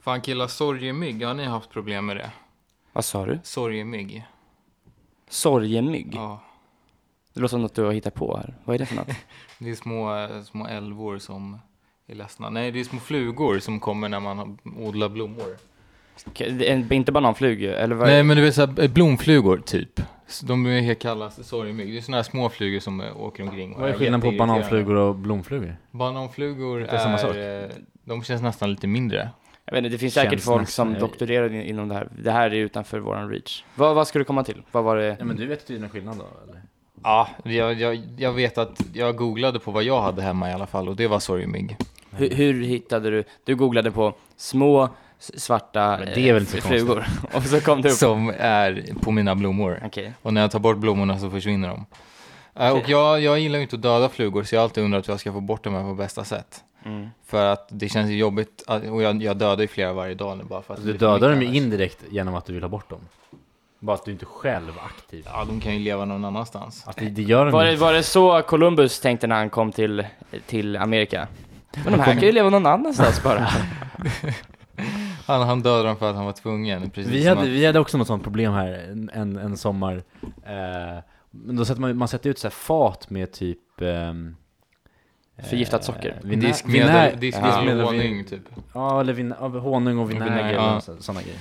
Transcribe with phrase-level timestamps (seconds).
[0.00, 2.30] Fan killar, sorgemygg, har ni haft problem med det?
[2.92, 3.38] Vad sa du?
[3.42, 4.26] Sorgemygg?
[5.28, 6.14] Sorgemygg?
[6.14, 6.40] Ja.
[7.34, 8.54] Det låter som något du har hittat på här.
[8.64, 9.08] Vad är det för något?
[9.58, 11.58] Det är små, eh, små älvor som
[12.06, 12.50] är ledsna.
[12.50, 15.56] Nej, det är små flugor som kommer när man odlar blommor.
[16.38, 18.08] Är Inte bananflugor, eller vad?
[18.08, 20.00] Nej, men du vet såhär, blomflugor typ.
[20.42, 21.92] De är helt kallas sorgemygg.
[21.92, 23.74] Det är såna här små flugor som eh, åker omkring.
[23.78, 25.76] Vad är är skillnaden på bananflugor och blomflugor?
[25.90, 27.34] Bananflugor Det är samma sak.
[27.34, 27.70] är, eh,
[28.04, 29.30] de känns nästan lite mindre.
[29.70, 32.08] Jag vet inte, det finns säkert folk som doktorerar in- inom det här.
[32.22, 33.64] Det här är utanför våran reach.
[33.74, 34.62] Vad, vad ska du komma till?
[34.72, 35.16] Vad var det?
[35.18, 36.62] Ja men du vet tydligen skillnad då eller?
[37.02, 40.66] Ja, jag, jag, jag vet att jag googlade på vad jag hade hemma i alla
[40.66, 41.76] fall och det var sorgemygg.
[42.10, 43.24] Hur, hur hittade du?
[43.44, 47.04] Du googlade på små svarta Men det är väl inte eh, så flugor.
[47.34, 47.94] Och så kom det upp.
[47.94, 49.82] Som är på mina blommor.
[49.86, 50.12] Okej.
[50.22, 51.86] Och när jag tar bort blommorna så försvinner de.
[52.64, 55.08] Eh, Och jag, jag gillar ju inte att döda flugor så jag har alltid undrat
[55.08, 56.64] hur jag ska få bort dem här på bästa sätt.
[56.84, 57.08] Mm.
[57.26, 60.38] För att det känns ju jobbigt, att- och jag, jag dödar ju flera varje dag
[60.38, 62.90] nu bara för att du dödar dem ju indirekt genom att du vill ha bort
[62.90, 63.00] dem.
[63.78, 65.24] Bara att du inte själv aktiv.
[65.28, 66.84] Ja, de kan ju leva någon annanstans.
[66.86, 69.72] Att det, det gör de Var, det, var det så Columbus tänkte när han kom
[69.72, 70.06] till,
[70.46, 71.28] till Amerika?
[71.84, 73.48] Men de här kan ju leva någon annanstans bara.
[75.26, 76.90] Han, han dödade dem för att han var tvungen.
[76.90, 79.56] Precis Vi som hade, att, vi hade också något sånt problem här en, en, en
[79.56, 80.02] sommar.
[80.22, 83.80] Eh, men då sätter man, man sätter ut så här fat med typ...
[83.80, 84.36] ehm,
[85.48, 86.16] Förgiftat eh, socker.
[86.22, 87.84] vinä- diskmedel, vinä- diskmedel Ja.
[87.84, 88.42] honung typ.
[88.74, 90.80] Ja, eller vin, ja, honung och vinäger vinäger, och ja.
[91.00, 91.38] sådana grejer.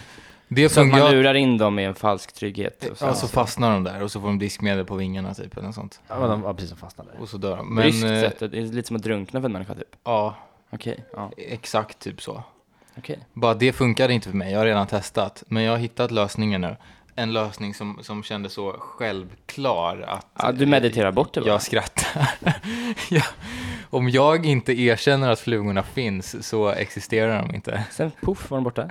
[0.52, 1.14] Det Så att man funkar.
[1.16, 2.86] lurar in dem i en falsk trygghet.
[2.92, 3.06] Och så.
[3.06, 5.76] Ja, så fastnar de där och så får de diskmedel på vingarna typ eller något
[5.76, 6.02] sånt.
[6.08, 7.10] Ja, de var precis som fastnade.
[7.20, 7.68] Och så dör de.
[7.76, 9.96] Men, Bryskt eh, sätt, det är lite som att drunkna för en människa typ.
[10.04, 10.36] ja,
[10.70, 11.32] Okej, ja.
[11.38, 12.44] exakt typ så.
[12.98, 13.20] Okej.
[13.34, 15.44] Bara det funkade inte för mig, jag har redan testat.
[15.48, 16.76] Men jag har hittat lösningen nu.
[17.16, 20.26] En lösning som, som kändes så självklar att...
[20.40, 21.50] Ja, du mediterar bort det bara.
[21.50, 22.30] Jag skrattar.
[23.10, 23.22] ja.
[23.92, 27.84] Om jag inte erkänner att flugorna finns så existerar de inte.
[27.92, 28.90] Sen poff var de borta.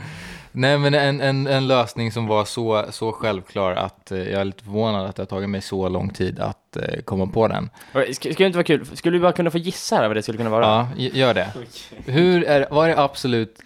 [0.53, 4.45] Nej men en, en, en lösning som var så, så självklar att eh, jag är
[4.45, 7.70] lite förvånad att det har tagit mig så lång tid att eh, komma på den.
[8.13, 8.87] Ska det inte vara kul?
[8.97, 10.89] Skulle vi bara kunna få gissa här vad det skulle kunna vara?
[10.97, 11.53] Ja, gör det.
[12.07, 13.58] Hur är, vad är absolut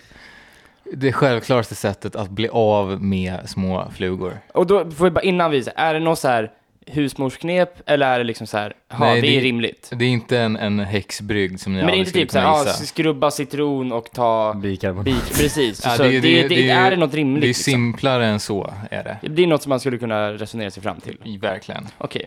[0.92, 4.40] det självklaraste sättet att bli av med små flugor?
[4.54, 6.50] Och då får vi bara innan vi, är det något så här
[6.86, 9.90] husmorsknep eller är det liksom så här, ja Nej, det, det- är rimligt?
[9.96, 12.46] Det är inte en, en häxbrygd som ni Men det är inte typ så här,
[12.46, 12.84] kunna ja, gissa.
[12.84, 15.04] skrubba citron och ta Bikarbonat.
[15.04, 15.82] bik, precis.
[15.84, 17.40] Ja, så det, det, det, är det något rimligt?
[17.40, 17.72] Det är liksom?
[17.72, 19.28] simplare än så, är det.
[19.28, 21.38] Det är något som man skulle kunna resonera sig fram till.
[21.40, 21.88] Verkligen.
[21.98, 22.26] Okej.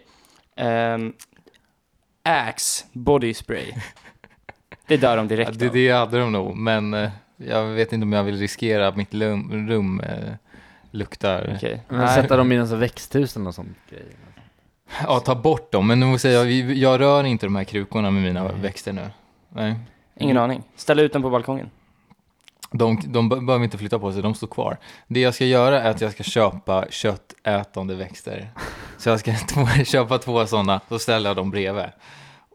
[0.55, 1.13] Ehm,
[2.23, 3.65] Axe body spray.
[4.87, 5.73] Det dör de Ja, direkt det, av.
[5.73, 9.13] det hade de nog, men eh, jag vet inte om jag vill riskera att mitt
[9.13, 10.33] lum, rum eh,
[10.91, 11.53] luktar.
[11.55, 11.81] Okej.
[11.89, 14.05] Men sätta dem i sån växthus eller något sånt grej.
[15.03, 15.87] Ja, ta bort dem.
[15.87, 18.51] Men nu måste jag, jag rör inte de här krukorna med mina Nej.
[18.61, 19.07] växter nu.
[19.49, 19.75] Nej.
[20.19, 20.63] Ingen aning.
[20.75, 21.69] Ställa ut den på balkongen.
[22.71, 24.77] De, de be- behöver inte flytta på sig, de står kvar.
[25.07, 28.47] Det jag ska göra är att jag ska köpa köttätande växter.
[28.97, 29.33] Så jag ska
[29.85, 31.85] köpa två sådana, så ställer jag dem bredvid.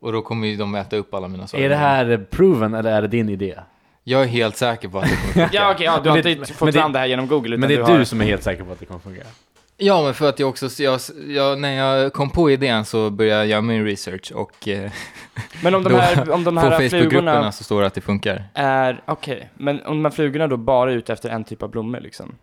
[0.00, 1.64] Och då kommer ju de äta upp alla mina saker.
[1.64, 3.54] Är det här proven eller är det din idé?
[4.04, 5.50] Jag är helt säker på att det kommer funka.
[5.52, 7.74] Ja okej, ja, du har inte fått fram det här genom Google utan Men det
[7.74, 8.04] är du du har...
[8.04, 9.26] som är helt säker på att det kommer fungera?
[9.82, 13.41] Ja, men för att jag också, jag, jag, när jag kom på idén så började
[13.41, 14.91] jag göra min research och eh,
[15.62, 18.00] Men om de här, om de på här Facebookgrupperna flugorna så står det att det
[18.00, 18.44] funkar.
[19.06, 22.00] okej, men om de här flugorna då bara är ute efter en typ av blommor
[22.00, 22.34] liksom?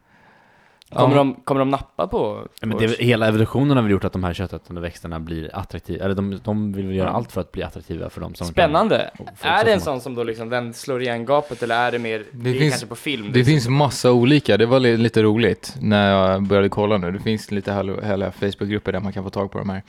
[0.89, 2.47] Ja, Kommer, men- de, kommer de nappa på?
[2.61, 6.05] Ja, men det, hela evolutionen har väl gjort att de här köttätande växterna blir attraktiva,
[6.05, 7.13] eller de, de vill göra Ja.
[7.13, 9.09] allt för att bli attraktiva för dem som Spännande!
[9.41, 11.99] Kan, Är det en sån som då liksom, den slår igen gapet eller är det
[11.99, 13.29] mer, det, är finns- kanske på film?
[13.33, 17.11] Det finns massa olika, det var li- lite roligt när jag började kolla nu.
[17.11, 19.81] Det finns lite hela, hela Facebookgrupper där man kan få tag på de här.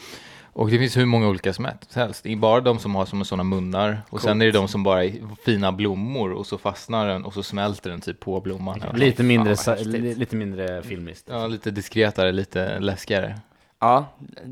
[0.53, 2.22] Och det finns hur många olika som helst.
[2.22, 4.03] Det är bara de som har som sådana munnar.
[4.10, 5.12] Och sen är det de som bara är
[5.44, 8.82] fina blommor och så fastnar den och så smälter den typ på blomman.
[8.94, 11.26] Lite mindre, li, lite mindre filmiskt.
[11.31, 13.41] Ja, lite diskretare, lite läskigare.
[13.81, 14.06] Ja,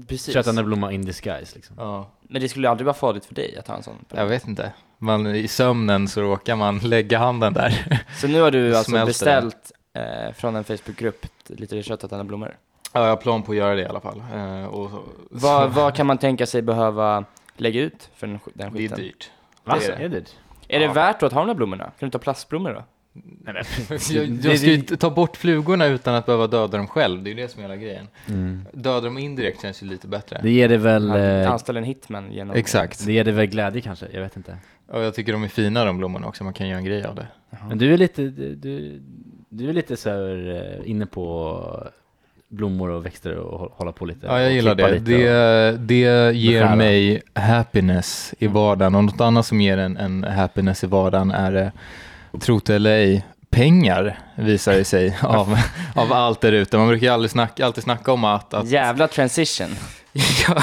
[0.09, 0.35] precis.
[0.35, 1.77] Köttätande blomma in disguise liksom.
[1.79, 2.11] Ja.
[2.23, 4.05] Men det skulle aldrig vara farligt för dig att ha en sån?
[4.15, 4.73] Jag vet inte.
[4.99, 8.01] Man, I sömnen så råkar man lägga handen där.
[8.21, 12.57] Så nu har du alltså beställt eh, från en Facebookgrupp lite köttätande blommor?
[12.97, 14.23] Ja, jag har plan på att göra det i alla fall.
[14.35, 17.25] Eh, och, så- Vad, vad kan man tänka sig behöva
[17.57, 18.99] lägga ut för den, sk- den det är skiten?
[18.99, 19.31] dyrt.
[19.65, 19.77] Va?
[19.81, 20.05] Det är det.
[20.05, 20.25] Är det?
[20.69, 21.85] Är det värt då att ha de här blommorna?
[21.85, 22.85] Kan du ta plastblommor då?
[23.13, 23.55] Nej,
[23.89, 27.23] men, Jag, jag ska ju inte ta bort flugorna utan att behöva döda dem själv.
[27.23, 28.09] Det är ju det som är hela grejen.
[28.29, 28.65] mm.
[28.73, 30.41] Döda dem indirekt känns ju lite bättre.
[30.43, 32.57] Det ger det väl, eh, Anställa en hitman genom...
[32.57, 33.07] Exakt.
[33.07, 34.57] det ger det väl glädje kanske, jag vet inte.
[34.89, 37.15] Och jag tycker de är fina de blommorna också, man kan göra en grej av
[37.15, 37.27] det.
[37.69, 39.03] Men du är lite, du, du,
[39.49, 40.55] du är lite så här,
[40.85, 41.87] eh, inne på
[42.49, 44.27] blommor och växter och hå- hålla på lite.
[44.27, 44.91] Ja, jag gillar det.
[44.91, 46.77] lite och- Det, det ger beskära.
[46.77, 48.95] mig happiness i vardagen.
[48.95, 51.73] Och något annat som ger en, en happiness i vardagen är,
[52.33, 55.59] eh, tro det eller ej, pengar, visar det sig, av,
[55.95, 56.79] av allt där ute.
[56.79, 58.55] Man brukar ju aldrig snacka, alltid snacka om att...
[58.55, 59.69] att Jävla transition.
[60.49, 60.63] jag,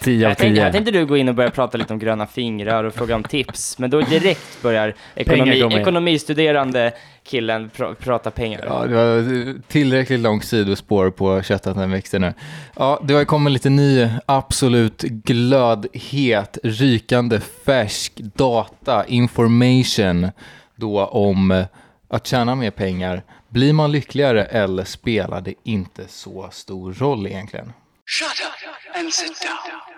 [0.00, 0.64] 10 av Jag tänkte, 10.
[0.64, 3.22] här tänkte du gå in och börja prata lite om gröna fingrar och fråga om
[3.22, 6.92] tips, men då direkt börjar ekonomi, ekonomistuderande
[7.24, 8.64] killen pr prata pengar.
[8.66, 12.34] ja, det var tillräckligt långt sidospår på köttätande växter nu.
[12.76, 20.30] Ja, det har kommit lite ny, absolut glödhet, rykande färsk data, information
[20.76, 21.64] då om
[22.08, 23.22] att tjäna mer pengar.
[23.48, 27.72] Blir man lyckligare eller spelar det inte så stor roll egentligen?
[28.06, 29.89] Shut up and sit down.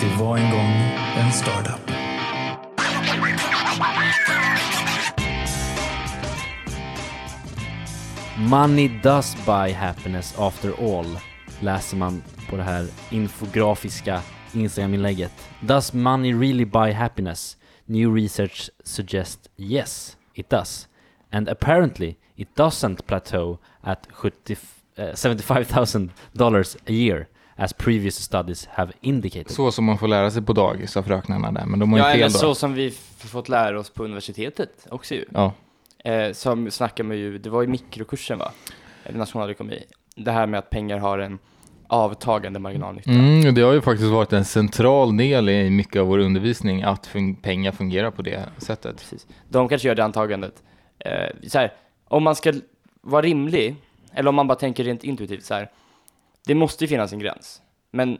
[0.00, 0.72] Det var en gång
[1.16, 1.90] en startup.
[8.38, 11.18] Money does buy happiness after all,
[11.60, 14.22] läser man på det här infografiska
[14.52, 15.48] Instagram-inlägget.
[15.60, 17.56] Does money really buy happiness?
[17.86, 20.88] New research suggests yes, it does.
[21.32, 24.56] And apparently it doesn't plateau at 70,
[24.98, 27.26] uh, $75,000 a year,
[27.56, 29.50] as previous studies have indicated.
[29.50, 32.04] Så som man får lära sig på dagis av fröknarna där, men de har ju
[32.04, 32.38] Ja, fel eller då.
[32.38, 35.24] så som vi fått lära oss på universitetet också ju.
[35.32, 35.52] Ja.
[36.04, 38.52] Eh, som snackar med ju, det var i mikrokursen va?
[39.04, 39.82] Eller nationalekonomi.
[40.16, 41.38] Det här med att pengar har en
[41.86, 43.10] avtagande marginalnytta.
[43.10, 47.06] Mm, det har ju faktiskt varit en central del i mycket av vår undervisning att
[47.08, 48.96] fun- pengar fungerar på det sättet.
[48.98, 49.26] Precis.
[49.48, 50.62] De kanske gör det antagandet.
[50.98, 51.72] Eh, så här,
[52.08, 52.52] om man ska
[53.00, 53.76] vara rimlig,
[54.14, 55.70] eller om man bara tänker rent intuitivt så här.
[56.46, 57.62] Det måste ju finnas en gräns.
[57.90, 58.18] Men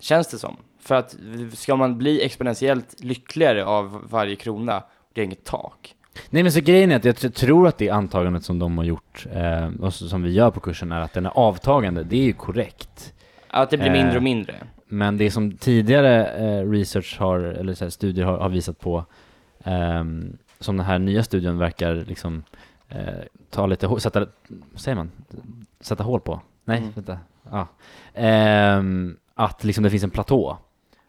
[0.00, 0.56] känns det som?
[0.80, 1.16] För att
[1.52, 4.82] ska man bli exponentiellt lyckligare av varje krona,
[5.12, 5.94] det är inget tak.
[6.30, 9.26] Nej men så grejen är att jag tror att det antagandet som de har gjort,
[9.32, 12.04] eh, och som vi gör på kursen, är att den är avtagande.
[12.04, 13.14] Det är ju korrekt.
[13.48, 14.54] Att det blir Eh, mindre och mindre.
[14.86, 19.04] Men det som tidigare eh, research har, eller så här, studier har, har visat på,
[19.64, 22.42] ehm, som den här nya studien verkar liksom
[22.88, 22.98] eh,
[23.50, 24.26] ta lite, sätta,
[24.74, 25.10] säger man?
[25.80, 26.40] Sätta hål på?
[26.64, 26.90] Nej, Mm.
[26.94, 27.18] vänta.
[27.50, 27.66] Ja.
[28.14, 30.58] Ehm, att liksom det finns en platå.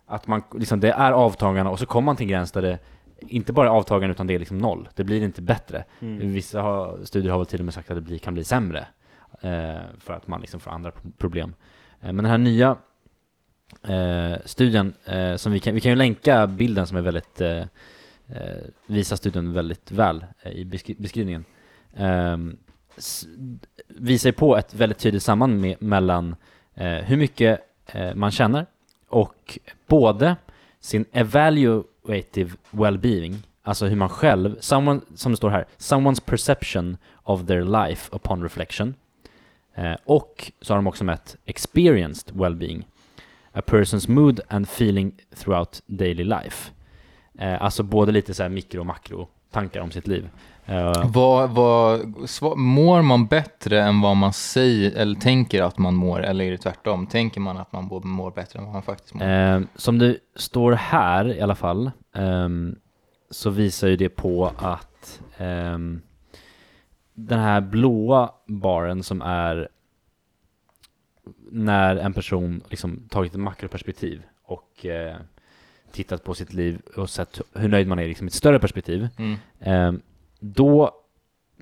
[0.05, 2.79] Att man, liksom, det är avtagande och så kommer man till en gräns där det
[3.19, 4.89] inte bara är avtagande utan det är liksom noll.
[4.95, 5.83] Det blir inte bättre.
[5.99, 6.31] Mm.
[6.33, 8.87] Vissa har, studier har väl till och med sagt att det blir, kan bli sämre.
[9.41, 11.53] Eh, för att man liksom får andra pro- problem.
[12.01, 12.77] Eh, men den här nya
[13.87, 17.57] eh, studien, eh, som vi kan, vi kan ju länka bilden som är väldigt, eh,
[18.27, 21.45] eh, visar studien väldigt väl eh, i beskri- beskrivningen
[21.95, 22.37] eh,
[23.87, 26.35] visar ju på ett väldigt tydligt samband med, mellan
[26.73, 28.65] eh, hur mycket eh, man känner
[29.09, 30.35] och både
[30.79, 37.45] sin evaluative well-being, alltså hur man själv, someone, som det står här, someone's perception of
[37.45, 38.95] their life upon reflection,
[39.75, 42.83] eh, och så har de också mätt experienced well-being,
[43.51, 46.71] a person's mood and feeling throughout daily life.
[47.39, 50.29] Eh, alltså både lite så här mikro och makro tankar om sitt liv.
[50.65, 52.01] Eh, Vad, vad,
[52.57, 56.57] mår man bättre än vad man säger eller tänker att man mår eller är det
[56.57, 57.07] tvärtom?
[57.07, 59.23] Tänker man att man mår- bättre än vad man faktiskt mår?
[59.25, 62.75] Eh, som det står här i alla fall, ehm,
[63.29, 66.01] så visar ju det på att ehm,
[67.13, 69.69] den här blåa baren som är
[71.51, 75.15] när en person liksom tagit ett makroperspektiv och eh,
[75.95, 79.07] tittat på sitt liv och sett hur nöjd man är liksom, i ett större perspektiv,
[79.17, 80.01] Mm, ehm,
[80.39, 80.91] då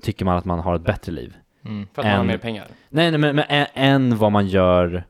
[0.02, 1.34] tycker man att man har ett bättre liv.
[1.64, 1.86] mm.
[1.92, 2.66] För att man har mer pengar.
[2.88, 5.04] Nej, nej men, men ä- än vad man gör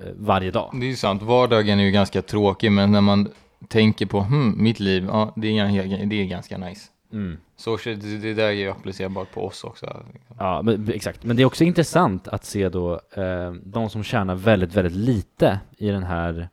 [0.00, 0.70] eh, varje dag.
[0.72, 3.28] Det är ju sant, vardagen är ju ganska tråkig men när man
[3.68, 6.90] tänker på hmm, mitt liv, ja det är, ganska- det är ganska nice.
[7.12, 7.36] Mm.
[7.56, 10.02] Så det, det där är ju applicerbart på oss också.
[10.38, 11.24] Ja, men, exakt.
[11.24, 15.60] Men det är också intressant att se då eh, de som tjänar väldigt, väldigt lite
[15.78, 16.46] i den här eh,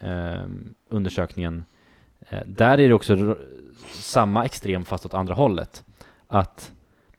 [0.00, 1.64] Ehm, undersökningen.
[2.28, 3.36] Eh, där är det också
[3.92, 5.84] samma extrem fast åt andra hållet.
[6.26, 6.72] Att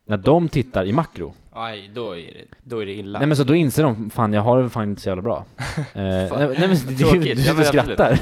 [0.08, 3.20] när de tittar i makro, Aj, då är det, då är det illa.
[3.20, 5.46] nej men så då inser de, fan jag har det fan inte så jävla bra.
[5.94, 8.20] Eh, nej, nej men du, du, du sitter men och skrattar.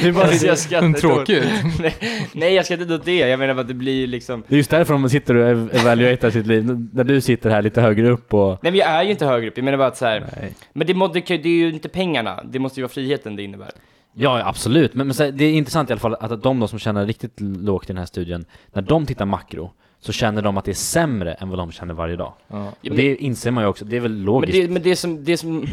[0.02, 1.44] du bara, Alltså, jag skrattar Tråkigt.
[1.80, 1.94] nej,
[2.32, 3.16] nej, jag skrattar inte åt det.
[3.16, 4.42] Jag menar att det blir liksom...
[4.48, 6.88] det är just därför de sitter och ev- evaluerar sitt liv.
[6.92, 8.58] När du sitter här lite högre upp och...
[8.62, 10.26] Nej men jag är ju inte högre upp, jag menar bara att så här.
[10.40, 10.52] Nej.
[10.72, 13.42] Men det, må, det, det är ju inte pengarna, det måste ju vara friheten det
[13.42, 13.70] innebär.
[14.14, 14.94] Ja, absolut.
[14.94, 17.40] Men, men här, det är intressant i alla fall att de då som känner riktigt
[17.40, 20.74] lågt i den här studien, när de tittar makro, så känner de att det är
[20.74, 22.32] sämre än vad de känner varje dag.
[22.48, 22.66] Ja.
[22.68, 24.52] Och men- det inser man ju också, det är väl Men logiskt.
[24.58, 25.66] det, men det som, det som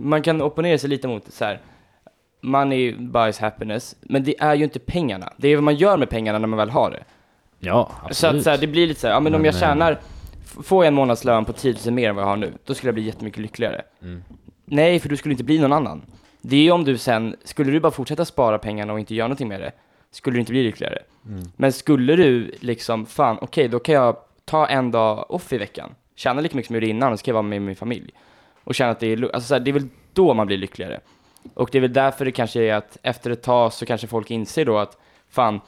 [0.00, 1.60] man kan opponera sig lite mot så här.
[2.40, 5.32] Money buys happiness, men det är ju inte pengarna.
[5.36, 7.04] Det är vad man gör med pengarna när man väl har det.
[7.58, 8.38] Ja, Så absolut.
[8.40, 10.00] att så här, det blir lite så här, ja men, om Men, jag eh, tjänar,
[10.44, 12.88] får jag en månadslön på 10 000 mer än vad jag har nu, då skulle
[12.88, 13.82] jag bli jättemycket lyckligare.
[14.02, 14.24] Mm.
[14.64, 16.02] Nej, för du skulle inte bli någon annan.
[16.40, 19.28] det är ju om du sen, skulle du bara fortsätta spara pengarna och inte göra
[19.28, 19.72] någonting med det,
[20.12, 20.98] skulle du inte bli lyckligare.
[21.26, 21.42] Mm.
[21.56, 25.94] Men skulle du liksom, fan okej, då kan jag ta en dag off i veckan,
[26.14, 28.10] tjäna lika mycket som jag gjorde innan och så kan jag vara med min familj.
[28.64, 31.00] Och känna att det är, alltså så här, det är väl då man blir lyckligare.
[31.54, 34.30] Och det är väl därför det kanske är att efter ett tag så kanske folk
[34.30, 35.60] inser då att fan,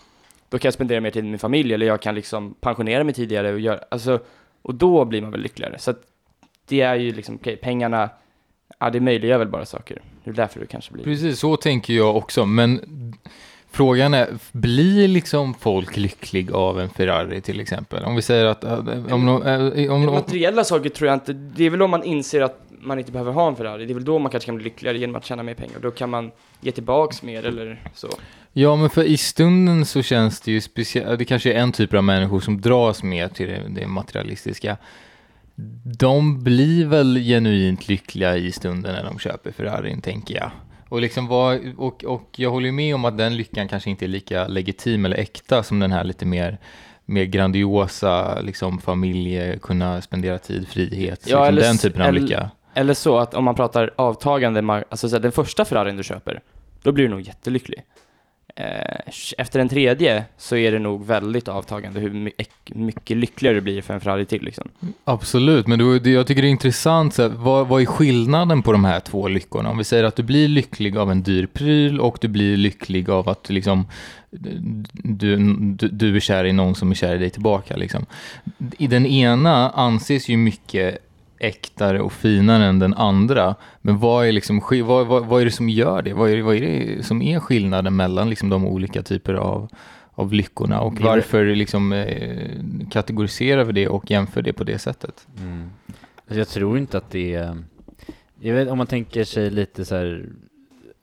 [0.49, 3.15] då kan jag spendera mer tid med min familj eller jag kan liksom pensionera mig
[3.15, 4.21] tidigare och göra, alltså,
[4.63, 5.79] och då blir man väl lyckligare.
[5.79, 6.03] Så att
[6.67, 8.11] det är ju liksom, okej, pengarna,
[8.79, 10.03] ja det möjliggör väl bara saker.
[10.25, 11.05] Det är därför det kanske blir.
[11.05, 12.47] Precis, så tänker jag också.
[12.47, 12.81] Men
[13.75, 18.05] frågan är, blir liksom folk lycklig av en Ferrari till exempel?
[18.05, 18.65] Om vi säger att...
[18.65, 18.79] äh,
[19.11, 22.03] Om, de- äh, om, om, Materiella saker tror jag inte, det är väl om man
[22.05, 24.55] inser att man inte behöver ha en Ferrari, det är väl då man kanske kan
[24.55, 25.79] bli lyckligare genom att tjäna mer pengar.
[25.83, 28.09] Då kan man ge tillbaks mer eller så.
[28.53, 31.19] ja, men för i stunden så känns det ju speciellt.
[31.19, 34.77] Det kanske är en typ av människor som dras mer till det, det materialistiska.
[35.99, 40.51] De blir väl genuint lyckliga i stunden när de köper Ferrarin, tänker jag.
[40.95, 44.05] Och, liksom vad, och, och jag håller ju med om att den lyckan kanske inte
[44.05, 46.59] är lika legitim eller äkta som den här lite mer,
[47.05, 52.51] mer grandiosa, liksom familje, kunna spendera tid, frihet, Ja, liksom eller den typen av lycka.
[52.75, 56.41] Eller så att om man pratar avtagande, alltså så här, den första Ferrarin du köper,
[56.83, 57.83] då blir du nog jättelycklig.
[58.57, 62.33] Eh, efter den tredje så är det nog väldigt avtagande hur my-
[62.67, 64.69] mycket lyckligare du blir för en Ferrari till liksom.
[65.05, 68.63] Absolut, men då, det, jag tycker det är intressant, så här, vad, vad är skillnaden
[68.63, 69.71] på de här två lyckorna?
[69.71, 73.11] Om vi säger att du blir lycklig av en dyr pryl och du blir lycklig
[73.11, 73.87] av att liksom,
[74.93, 77.77] du, du, du är kär i någon som är kär i dig tillbaka.
[77.77, 78.07] Liksom.
[78.79, 80.99] I den ena anses ju mycket
[81.45, 83.55] äktare och finare än den andra.
[83.81, 86.13] Men vad är, liksom, vad, vad, vad är det som gör det?
[86.13, 89.69] Vad är, vad är det som är skillnaden mellan liksom, de olika typer av,
[90.15, 90.81] av lyckorna?
[90.81, 95.27] Och varför liksom, eh, kategoriserar vi det och jämför det på det sättet?
[95.41, 95.71] Mm.
[96.17, 97.59] Alltså jag tror inte att det är...
[98.41, 100.27] Jag vet, om man tänker sig lite så här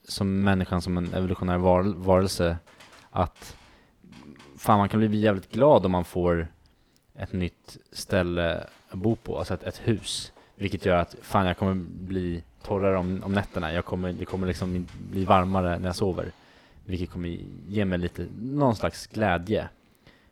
[0.07, 2.57] som människan som en evolutionär var, varelse
[3.11, 3.55] att
[4.57, 6.47] fan man kan bli jävligt glad om man får
[7.15, 10.30] ett nytt ställe att bo på, alltså ett, ett hus.
[10.61, 14.47] Vilket gör att fan jag kommer bli torrare om, om nätterna, jag kommer, det kommer
[14.47, 16.31] liksom bli varmare när jag sover.
[16.85, 17.37] Vilket kommer
[17.67, 19.69] ge mig lite, någon slags glädje.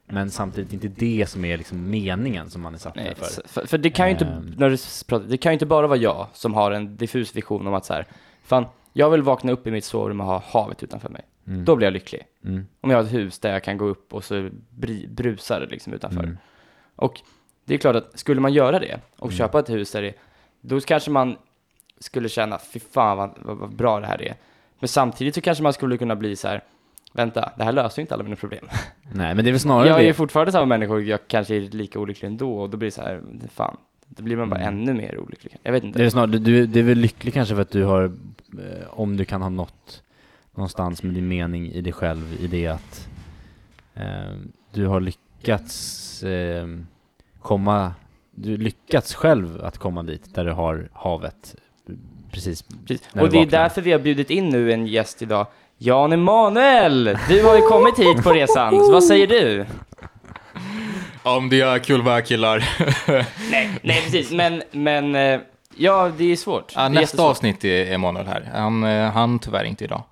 [0.05, 3.47] Men samtidigt inte det som är liksom meningen som man är satt där för.
[3.47, 4.53] för, för det kan ju inte, Ehm.
[4.57, 7.67] när du pratar, det kan ju inte bara vara jag som har en diffus vision
[7.67, 8.05] om att så här,
[8.43, 11.21] fan, jag vill vakna upp i mitt sovrum och ha havet utanför mig.
[11.47, 11.65] Mm.
[11.65, 12.21] Då blir jag lycklig.
[12.45, 12.67] Mm.
[12.81, 14.49] Om jag har ett hus där jag kan gå upp och så
[15.07, 16.23] brusar det liksom utanför.
[16.23, 16.37] Mm.
[16.95, 17.21] Och
[17.69, 19.37] det är klart att skulle man göra det och Mm.
[19.37, 20.13] köpa ett hus där det,
[20.61, 21.35] då kanske man
[21.99, 24.35] skulle känna, fy fan vad, vad, vad bra det här är.
[24.79, 26.63] Men samtidigt så kanske man skulle kunna bli så här,
[27.13, 28.65] vänta, det här löser ju inte alla mina problem.
[29.13, 30.13] Nej, men det är väl snarare Jag är det.
[30.13, 33.01] fortfarande samma människa och jag kanske är lika olycklig ändå och då blir det så
[33.01, 33.21] här,
[33.53, 34.73] fan, då blir man bara Mm.
[34.79, 35.57] ännu mer olycklig.
[35.63, 36.11] Jag vet Det är, inte.
[36.11, 39.41] snarare, du, du är väl lycklig kanske för att du har, eh, om du kan
[39.41, 40.03] ha nått
[40.55, 43.07] någonstans med din mening i dig själv, i det att
[43.95, 44.35] eh,
[44.73, 46.67] du har lyckats eh,
[47.41, 47.93] komma,
[48.31, 51.55] du lyckats själv att komma dit där du har havet
[52.31, 53.07] precis Precis.
[53.13, 57.17] Och det är därför vi har bjudit in nu en gäst idag, Jan Emanuel!
[57.29, 59.65] Du har ju kommit hit på resan, så vad säger du?
[61.23, 62.69] Om det är kul va killar.
[63.51, 65.39] Nej, nej precis, men, men eh,
[65.75, 66.73] ja, det är svårt.
[66.75, 68.49] Ja, nästa avsnitt är Emanuel här.
[68.53, 70.03] Han, eh, han tyvärr inte idag.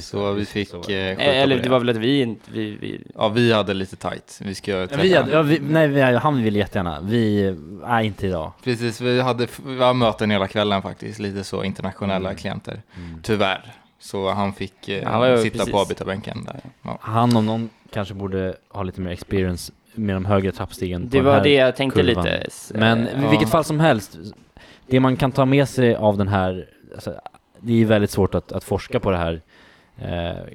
[0.00, 3.02] Så vi fick så- eh, Eh, Eller det var väl att vi inte, vi, vi,
[3.14, 4.40] Ja, vi hade lite tight.
[4.44, 7.00] Vi ska Ja, träffa vi, hade- ja, vi, nej, vi, han vill jättegärna.
[7.00, 7.54] Vi,
[7.86, 8.52] nej inte idag.
[8.64, 11.18] Precis, vi hade vi hade möten hela kvällen faktiskt.
[11.18, 12.36] Lite så internationella Mm.
[12.38, 12.82] klienter.
[12.96, 13.20] Mm.
[13.22, 13.72] Tyvärr.
[13.98, 15.72] Så han fick eh, Han var sitta precis.
[15.72, 16.60] på avbytarbänken där.
[16.82, 16.98] Ja.
[17.00, 21.40] Han om någon kanske borde ha lite mer experience med de högre trappstegen det var
[21.42, 22.24] det jag tänkte kurvan.
[22.24, 22.36] lite.
[22.36, 24.18] s- Men eh, i vilket fall som helst,
[24.86, 27.14] det man kan ta med sig av den här, alltså,
[27.60, 29.40] det är väldigt svårt att, att forska på det här, eh,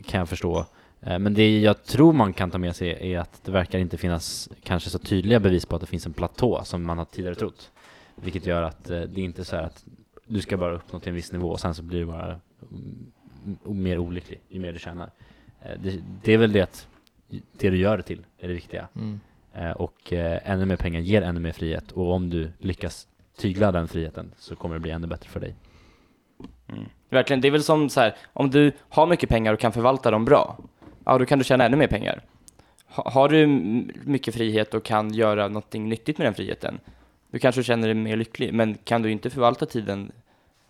[0.06, 0.66] kan jag förstå.
[1.02, 3.98] Eh, men det jag tror man kan ta med sig är att det verkar inte
[3.98, 7.36] finnas kanske så tydliga bevis på att det finns en platå som man har tidigare
[7.36, 7.72] trott.
[8.16, 9.86] Vilket gör att eh, det är inte så här att
[10.28, 12.40] du ska bara uppnå till en viss nivå och sen så blir du bara
[12.72, 13.12] mm,
[13.64, 15.12] mer olycklig ju mer du tjänar.
[15.62, 16.88] Eh, det, det är väl det att
[17.58, 18.88] det du gör det till är det viktiga.
[18.96, 19.20] Mm.
[19.54, 23.72] Eh, och eh, ännu mer pengar ger ännu mer frihet och om du lyckas tygla
[23.72, 25.56] den friheten så kommer det bli ännu bättre för dig.
[26.70, 26.86] Mm.
[27.10, 30.12] Verkligen, det är väl som så här, om du har mycket pengar och kan förvalta
[30.12, 30.58] dem bra,
[31.06, 32.22] ja då kan du tjäna ännu mer pengar.
[32.88, 33.48] Ha, har du
[34.04, 36.80] mycket frihet och kan göra någonting nyttigt med den friheten,
[37.32, 38.54] då kanske du känner dig mer lycklig.
[38.54, 40.12] Men kan du inte förvalta tiden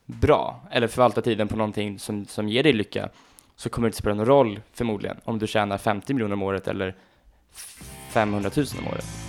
[0.05, 3.09] bra, eller förvalta tiden på någonting som, som ger dig lycka,
[3.55, 6.67] så kommer det inte spela någon roll förmodligen, om du tjänar 50 miljoner om året
[6.67, 6.95] eller
[8.09, 9.28] 500 000 om året.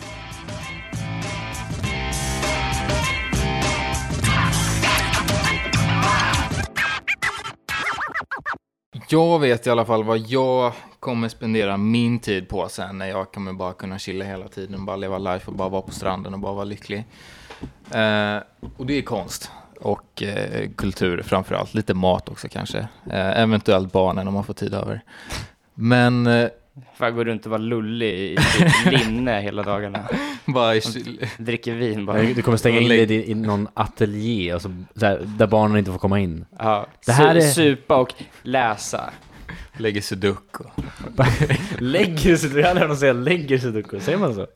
[9.12, 13.32] Jag vet i alla fall vad jag kommer spendera min tid på sen när jag
[13.32, 16.40] kommer bara kunna chilla hela tiden, bara leva life och bara vara på stranden och
[16.40, 17.04] bara vara lycklig.
[17.90, 18.36] Eh,
[18.76, 19.50] och det är konst
[19.80, 22.78] och eh, kultur framför allt, lite mat också kanske.
[23.10, 25.00] Eh, eventuellt barnen om man får tid över.
[25.74, 26.48] Men eh,
[26.94, 30.08] Fan, går runt och vara lullig i typ linne hela dagarna.
[30.44, 30.80] bara i,
[31.38, 32.22] Dricker vin bara.
[32.22, 35.90] Du kommer stänga in dig i någon ateljé och så, så här, där barnen inte
[35.92, 36.44] får komma in.
[36.58, 39.10] Ja, Det här su- är- Supa och läsa.
[39.76, 40.64] lägger sudoku.
[41.78, 44.46] Lägger sig, jag aldrig hört någon säga lägger sudoku, säger man så?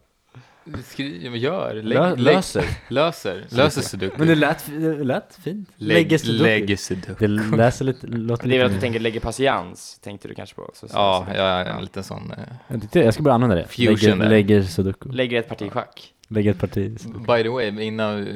[0.84, 2.64] Skriv, gör, lägg, Lö, lägg, löser.
[2.88, 4.14] löser, löser sudoku.
[4.18, 5.68] Men det lät, det lät fint.
[5.76, 6.42] Lägg- lägger sudoku.
[6.44, 7.26] lägger sudoku.
[7.26, 10.54] Det läser lite, låter Det är väl att du tänker lägger patiens, tänkte du kanske
[10.56, 10.88] på också.
[10.88, 12.32] Så- Ja, jag är en liten sån.
[12.72, 13.66] eh, Jag ska börja använda det.
[13.66, 15.08] Fusion lägger, lägger sudoku.
[15.12, 16.12] Lägger ett parti schack.
[16.28, 17.18] Lägger ett parti sudoku.
[17.36, 18.26] By the way, innan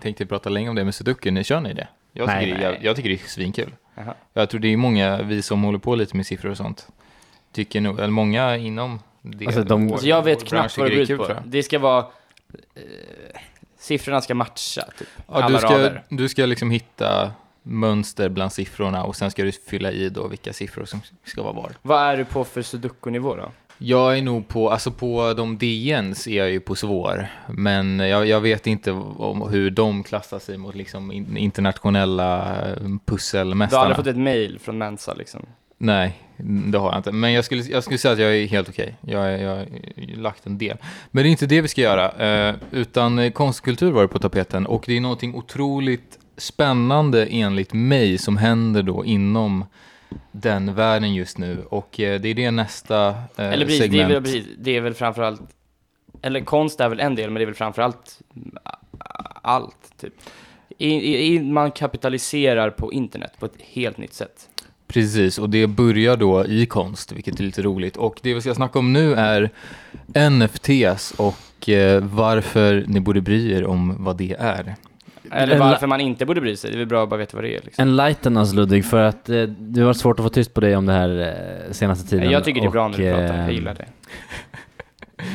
[0.00, 1.30] tänkte jag prata länge om det med sudoku.
[1.30, 1.88] Ni kör ni det?
[2.12, 2.80] Jag tycker, Nej, det, jag, nej.
[2.82, 3.74] jag tycker det är svinkul.
[3.94, 4.14] Jaha.
[4.32, 6.86] Jag tror det är många, vi som håller på lite med siffror och sånt,
[7.52, 9.46] tycker nog, eller många inom det.
[9.46, 11.36] Alltså, de- Alltså jag vet knappt vad det går ut på.
[11.44, 11.98] Det ska vara...
[12.74, 12.82] Eh,
[13.78, 15.08] siffrorna ska matcha, typ.
[15.16, 16.02] Ja, alla du, ska, rader.
[16.08, 17.30] du ska liksom hitta
[17.62, 21.52] mönster bland siffrorna och sen ska du fylla i då vilka siffror som ska vara
[21.52, 21.72] var.
[21.82, 23.50] Vad är du på för sudoku-nivå då?
[23.82, 28.26] Jag är nog på, alltså på de DNs är jag ju på svår, men jag,
[28.26, 32.98] jag vet inte om hur de klassar sig mot liksom in- internationella eh, Du har
[33.04, 33.82] pusselmästarna.
[33.82, 35.46] aldrig fått ett mail från Mensa liksom?
[35.82, 37.12] Nej, det har jag inte.
[37.12, 38.96] Men jag skulle, jag skulle säga att jag är helt okej.
[39.00, 39.66] Jag, jag, jag har
[40.16, 40.76] lagt en del.
[41.10, 42.10] Men det är inte det vi ska göra,
[42.48, 44.66] eh, utan eh, konstkultur var det på tapeten.
[44.66, 49.64] Och det är någonting otroligt spännande enligt mig som händer då inom
[50.32, 51.64] den världen just nu.
[51.70, 54.12] Och eh, det är det nästa Eller precis, det är, segment.
[54.12, 55.40] väl, precis, det är väl framförallt...
[56.22, 58.20] Eller konst är väl en del, men det är väl framförallt
[59.42, 60.14] allt, typ.
[60.78, 64.48] I, i, man kapitaliserar på internet på ett helt nytt sätt.
[64.92, 67.96] Precis, och det börjar då i konst, vilket är lite roligt.
[67.96, 69.50] Och det vi ska snacka om nu är
[70.30, 74.74] NFTs och eh, varför ni borde bry er om vad det är.
[75.32, 76.70] Eller varför man inte borde bry sig.
[76.70, 77.60] Det är väl bra att bara veta vad det är.
[77.64, 77.82] Liksom.
[77.82, 80.76] Enlighten oss Ludvig, för att eh, det har varit svårt att få tyst på dig
[80.76, 81.20] om det här
[81.66, 82.30] eh, senaste tiden.
[82.30, 83.86] Jag tycker det är bra när du och, pratar, eh, jag gillar det.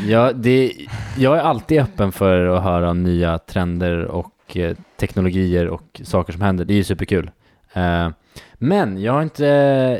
[0.08, 0.72] Ja, det,
[1.18, 6.34] jag är alltid öppen för att höra om nya trender och eh, teknologier och saker
[6.34, 6.66] som händer.
[6.66, 7.32] Det är ju superkul.
[8.60, 9.46] Eh, men jag har inte,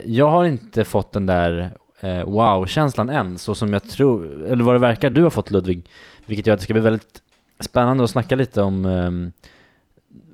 [0.06, 4.76] jag har inte fått den där eh, wow-känslan än, så som jag tror, eller vad
[4.76, 5.86] det verkar du har fått Ludvig.
[6.26, 7.22] Vilket gör att det ska bli väldigt
[7.60, 9.32] spännande att snacka lite om ehm,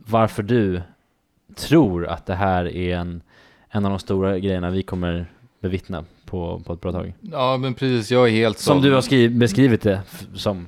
[0.05, 0.81] varför du
[1.55, 3.21] tror att det här är en,
[3.69, 5.25] en av de stora grejerna vi kommer
[5.59, 7.13] bevittna på, på ett bra tag.
[7.21, 8.11] Ja, men precis.
[8.11, 8.85] Jag är helt Som såld.
[8.85, 10.01] du har skriv, beskrivit det
[10.35, 10.67] som.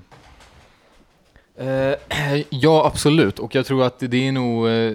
[1.58, 1.94] Eh,
[2.50, 3.40] ja, absolut.
[3.40, 4.94] Och jag tror att det är nog eh,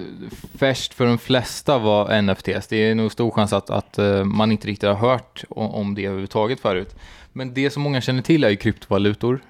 [0.58, 2.66] färskt för de flesta vad NFTs.
[2.66, 6.04] Det är nog stor chans att, att eh, man inte riktigt har hört om, det
[6.04, 6.96] överhuvudtaget förut.
[7.32, 9.40] Men det som många känner till är ju kryptovalutor.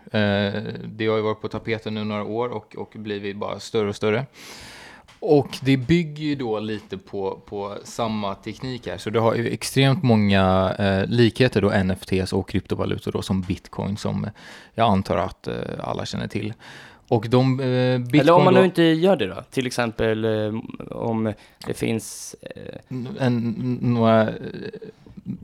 [0.84, 3.96] Det har ju varit på tapeten nu några år och, och blivit bara större och
[3.96, 4.26] större.
[5.20, 9.48] Och det bygger ju då lite på, på samma teknik här, så det har ju
[9.48, 14.26] extremt många eh, likheter då NFTs och kryptovalutor då som bitcoin som
[14.74, 16.54] jag antar att eh, alla känner till.
[17.08, 19.44] Och de eh, bitcoin Eller om man nu inte gör det då?
[19.50, 20.54] Till exempel eh,
[20.90, 21.32] om
[21.66, 22.36] det finns...
[22.40, 24.34] Eh, en, några eh,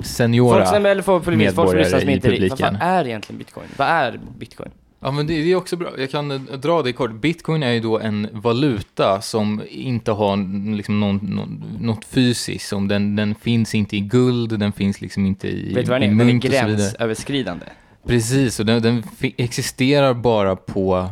[0.00, 0.56] seniora...
[0.56, 2.28] folk som, eller folk, folk, folk som medborgare lyssnar som i inte...
[2.28, 2.58] Vad publiken.
[2.58, 3.66] fan är egentligen bitcoin?
[3.76, 4.70] Vad är bitcoin?
[5.00, 7.12] Ja men det, det är också bra, jag kan eh, dra det kort.
[7.12, 10.36] Bitcoin är ju då en valuta som inte har
[10.76, 15.26] liksom någon, någon, något fysiskt, som den, den finns inte i guld, den finns liksom
[15.26, 16.24] inte i, Vet du vad den är?
[16.24, 17.66] Den är gränsöverskridande.
[18.06, 19.02] Precis, och den, den
[19.36, 21.10] existerar bara på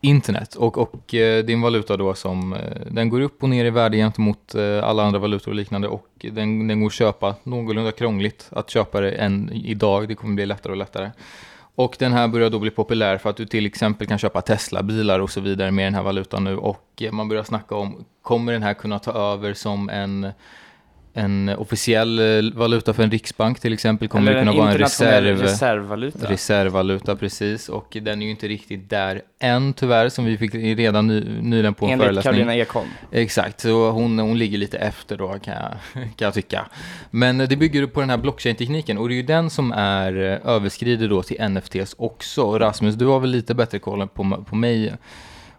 [0.00, 0.54] internet.
[0.54, 2.58] Och, och eh, valuta då som, eh,
[2.90, 5.88] den går upp och ner i värde gentemot eh, alla andra valutor och liknande.
[5.88, 10.08] Och den, den går att köpa, någorlunda krångligt att köpa det än idag.
[10.08, 11.10] Det kommer bli lättare och lättare.
[11.74, 15.20] Och den här börjar då bli populär för att du till exempel kan köpa Tesla-bilar
[15.20, 16.56] och så vidare med den här valutan nu.
[16.56, 20.32] Och eh, man börjar snacka om, kommer den här kunna ta över som en,
[21.18, 24.08] en officiell eh, valuta för en riksbank till exempel?
[24.08, 25.40] Kommer det kunna vara en reserv?
[25.40, 26.30] reservvaluta.
[26.30, 27.68] Reservvaluta, precis.
[27.68, 31.74] Och den är ju inte riktigt där än tyvärr, som vi fick redan ny, nyligen
[31.74, 32.32] på en Enligt föreläsning.
[32.32, 32.88] Karolina Ekholm.
[33.12, 36.66] Exakt, så hon, hon ligger lite efter då kan jag, kan jag tycka.
[37.10, 40.54] Men det bygger på den här blockchain-tekniken och det är ju den som är eh,
[40.54, 42.58] överskrider då till NFTs också.
[42.58, 44.92] Rasmus, du har väl lite bättre koll på, på mig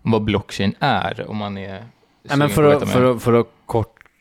[0.02, 1.84] om vad blockchain är, om man är
[2.30, 3.48] Ja, men för, att, för, att, för att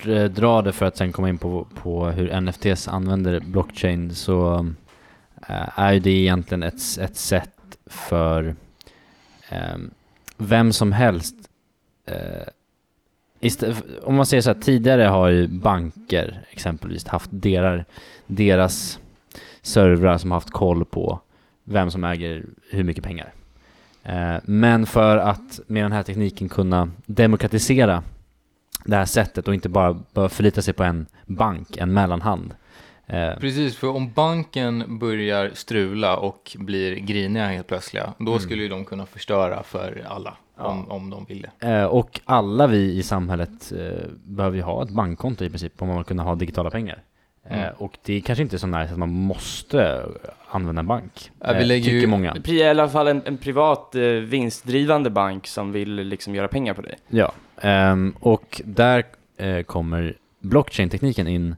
[0.07, 4.67] Eh, dra det för att sen komma in på, på hur NFTs använder blockchain så
[5.49, 8.55] eh, är det egentligen ett, ett sätt för
[9.49, 9.91] ehm,
[10.37, 11.35] vem som helst
[12.07, 12.49] eh,
[14.03, 17.87] om man säger så här, tidigare har ju banker exempelvis haft deras,
[18.27, 18.99] deras
[19.63, 21.21] servrar som har haft koll på
[21.65, 23.33] vem som äger hur mycket pengar.
[24.43, 28.03] Men för att med den här tekniken kunna demokratisera
[28.85, 32.55] det här sättet och inte bara behöva förlita sig på en bank, en mellanhand.
[33.07, 38.41] Eh, Precis, för om banken börjar strula och blir griniga helt plötsliga, då Mm.
[38.41, 40.95] skulle ju de kunna förstöra för alla, om, Ja.
[40.95, 41.51] om de ville.
[41.59, 45.88] Eh, och alla vi i samhället eh, behöver ju ha ett bankkonto i princip om
[45.88, 47.03] man vill kunna ha digitala pengar.
[47.51, 47.75] Eh, Mm.
[47.79, 50.07] och det är kanske inte så nice att man måste
[50.51, 51.31] använda en bank.
[51.41, 52.37] Ja, vi eh, lägger tycker ju- många.
[52.45, 56.83] I alla fall en, en privat eh, vinstdrivande bank som vill liksom göra pengar på
[56.83, 56.95] dig.
[57.09, 59.05] Ja, ehm, och där
[59.37, 61.57] eh, kommer blockchain-tekniken in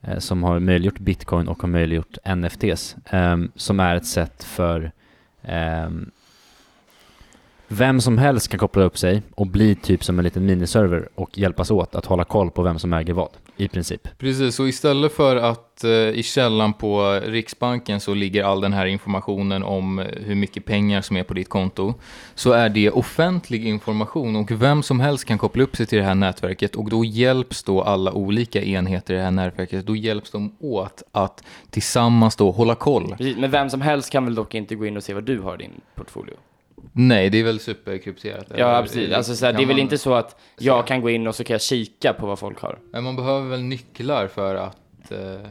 [0.00, 4.92] eh, som har möjliggjort bitcoin och har möjliggjort NFTs ehm, som är ett sätt för
[5.42, 6.10] ehm,
[7.68, 11.38] vem som helst kan koppla upp sig och bli typ som en liten miniserver och
[11.38, 14.08] hjälpas åt att hålla koll på vem som äger vad i princip.
[14.18, 18.86] Precis, så istället för att eh, i källan på Riksbanken så ligger all den här
[18.86, 21.94] informationen om eh, hur mycket pengar som är på ditt konto,
[22.34, 26.04] så är det offentlig information och vem som helst kan koppla upp sig till det
[26.04, 30.30] här nätverket och då hjälps då alla olika enheter i det här nätverket, då hjälps
[30.30, 33.14] de åt att tillsammans då hålla koll.
[33.16, 35.40] Precis, Men vem som helst kan väl dock inte gå in och se vad du
[35.40, 36.34] har i din portfolio?
[36.98, 38.50] Nej, det är väl superkrypterat?
[38.50, 38.60] eller?
[38.60, 39.12] Ja, precis.
[39.12, 41.34] Alltså, så här, Kan det är väl inte så att jag kan gå in och
[41.34, 42.78] så kan jag kika på vad folk har.
[42.92, 45.12] Men man behöver väl nycklar för att...
[45.12, 45.50] Eh,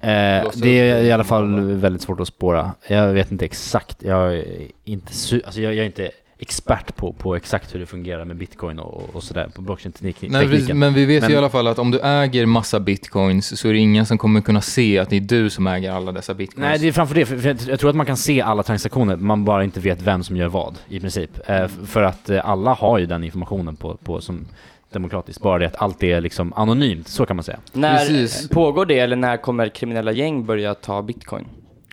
[0.00, 2.74] Eh, det är i alla fall väldigt svårt att spåra.
[2.88, 7.12] Jag vet inte exakt, jag är inte, su- alltså jag, jag är inte expert på,
[7.12, 10.32] på exakt hur det fungerar med bitcoin och, och sådär på blockchain-tekniken.
[10.32, 12.80] Nej, precis, men vi vet Men- ju i alla fall att om du äger massa
[12.80, 15.92] bitcoins så är det ingen som kommer kunna se att det är du som äger
[15.92, 16.60] alla dessa bitcoins.
[16.60, 17.26] Nej, det är framför det.
[17.26, 20.24] För, för jag, tror att man kan se alla transaktioner, man bara inte vet vem
[20.24, 21.30] som gör vad i princip.
[21.46, 24.46] Eh, för att eh, alla har ju den informationen på, på som
[24.92, 27.58] demokratiskt, bara det att allt är liksom anonymt, så kan man säga.
[27.72, 28.48] När Precis.
[28.48, 31.44] pågår det eller när kommer kriminella gäng börja ta bitcoin?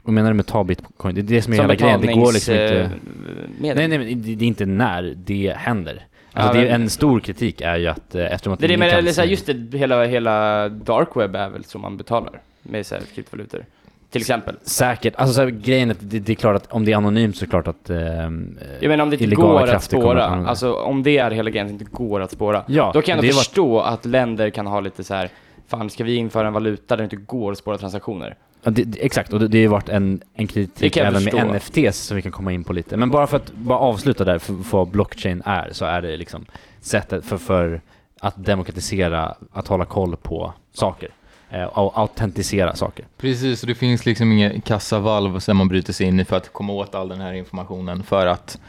[0.08, 1.16] Och menar du med ta bitcoin?
[1.16, 2.64] Det är det som är Som hela grejen, det går liksom inte...
[2.74, 3.78] betalningsmedel?
[3.78, 6.06] Nej, nej, men det, det är inte när det händer.
[6.34, 8.78] Alltså Ja, det är, en stor kritik är ju att eh, eftersom att Det är
[8.78, 12.40] det, eller så här, just det, hela, hela dark web är väl som man betalar
[12.64, 13.66] med så här, kryptovalutor?
[14.10, 14.56] Till exempel.
[14.64, 16.96] Säkert, alltså så här, grejen är att det, det är klart att om det är
[16.98, 17.90] anonymt så är det klart att...
[17.90, 21.50] ehm, Jag menar om det inte går att spåra, att alltså om det är hela
[21.50, 22.64] grejen, inte går att spåra.
[22.68, 25.30] Ja, Då kan jag ändå var- förstå att länder kan ha lite så här.
[25.68, 28.36] fan ska vi införa en valuta där det inte går att spåra transaktioner?
[28.68, 31.38] Ja, det, det, exakt, och det, det har ju varit en, en kritik även förstå.
[31.38, 32.98] med NFTs som vi kan komma in på lite.
[32.98, 36.18] Men bara för att bara avsluta där, för, för vad blockchain är, så är det
[36.18, 36.46] liksom
[36.80, 37.82] sättet för, för
[38.20, 41.10] att demokratisera, att hålla koll på saker.
[41.50, 43.06] Eh, och autentisera saker.
[43.18, 46.54] Precis, och det finns liksom inga kassavalv som man bryter sig in i för att
[46.54, 48.04] komma åt all den här informationen.
[48.04, 48.60] För att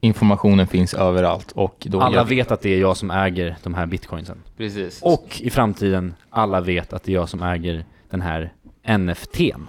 [0.00, 1.52] informationen finns överallt.
[1.52, 4.42] Och då Alla jag- vet att det är jag som äger de här bitcoinsen.
[4.56, 5.02] Precis.
[5.02, 8.52] Och i framtiden, alla vet att det är jag som äger den här
[8.98, 9.68] NFTn.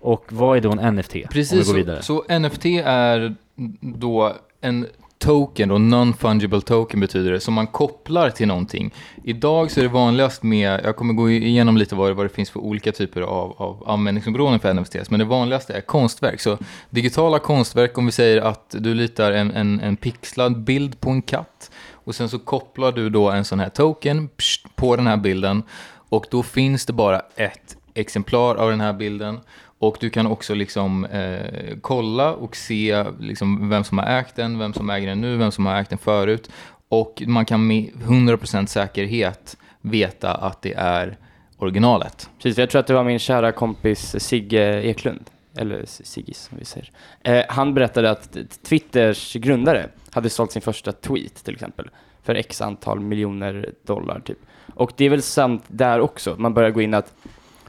[0.00, 1.14] Och vad är då en NFT?
[1.30, 3.34] Precis, så, så NFT är
[3.80, 4.86] då en
[5.18, 8.94] token, och non-fungible token betyder det, som man kopplar till någonting.
[9.24, 12.34] Idag så är det vanligast med, jag kommer gå igenom lite vad det, vad det
[12.34, 16.40] finns för olika typer av, av användningsområden för NFTs, men det vanligaste är konstverk.
[16.40, 16.58] Så
[16.90, 21.22] digitala konstverk, om vi säger att du litar en, en, en pixlad bild på en
[21.22, 24.28] katt, och sen så kopplar du då en sån här token
[24.74, 25.62] på den här bilden,
[26.10, 29.40] och då finns det bara ett exemplar av den här bilden.
[29.78, 34.58] Och du kan också liksom eh, kolla och se liksom vem som har ägt den,
[34.58, 36.50] vem som äger den nu, vem som har ägt den förut.
[36.88, 41.16] Och man kan med 100% säkerhet veta att det är
[41.58, 42.30] originalet.
[42.42, 46.64] Precis, jag tror att det var min kära kompis Sigge Eklund, eller Siggis som vi
[46.64, 46.90] säger.
[47.22, 51.90] Eh, han berättade att Twitters grundare hade sålt sin första tweet till exempel
[52.22, 54.38] för x antal miljoner dollar typ.
[54.74, 57.14] Och det är väl sant där också, man börjar gå in att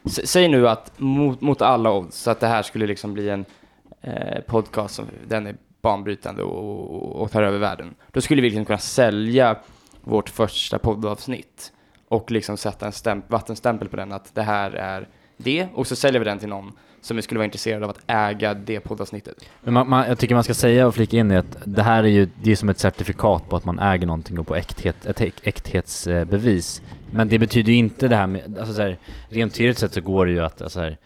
[0.06, 3.46] Säg nu att mot, mot alla odds, så att det här skulle liksom bli en
[4.02, 7.96] eh, podcast som den är banbrytande och, och, och tar över världen.
[8.12, 9.56] Då skulle vi liksom kunna sälja
[10.02, 11.74] vårt första poddavsnitt
[12.08, 15.08] och liksom sätta en stämp, vattenstämpel på den att det här är
[15.38, 18.54] det och så säljer vi den till någon som skulle vara intresserad av att äga
[18.54, 19.46] det poddavsnittet.
[19.62, 22.04] Men man, man, jag tycker man ska säga och flika in i att det här
[22.04, 25.06] är ju det är som ett certifikat på att man äger någonting och på äkthet,
[25.06, 26.82] ett äk- äkthetsbevis.
[27.12, 28.98] Men det betyder ju inte det här med, alltså så här,
[29.30, 30.98] rent teoretiskt sett så går det ju att alltså här,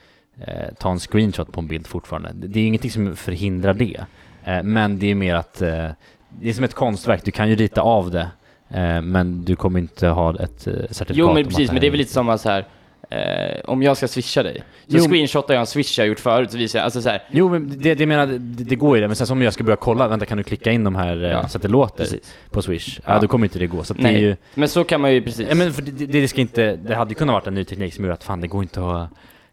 [0.41, 2.47] eh, ta en screenshot på en bild fortfarande.
[2.47, 4.05] Det, är ingenting som förhindrar det.
[4.43, 5.89] Eh, men det är mer att, eh,
[6.29, 8.27] det är som ett konstverk, du kan ju rita av det.
[8.69, 11.91] Eh, men du kommer inte ha ett eh, certifikat Jo men precis, men det är
[11.91, 12.67] väl lite att så här,
[13.13, 15.03] eh, om jag ska swisha dig, så Jo.
[15.03, 17.79] screenshotar jag en swish jag gjort förut, så visar jag, alltså så här, Jo, men
[17.81, 20.07] det, det menar, det, det går ju det, men sen som jag ska börja kolla,
[20.07, 21.47] vänta kan du klicka in de här eh, Ja.
[21.47, 22.33] så att det låter precis.
[22.51, 22.99] på Swish?
[23.05, 23.19] Ja, Ja.
[23.19, 23.83] då kommer inte det gå.
[23.83, 24.15] Så att det Nej.
[24.15, 24.35] är ju...
[24.55, 25.47] Men så kan man ju precis.
[25.49, 27.63] Ja, men för det, det, det ska inte, det hade ju kunnat varit en ny
[27.63, 29.09] teknik som gjorde att fan det går inte att,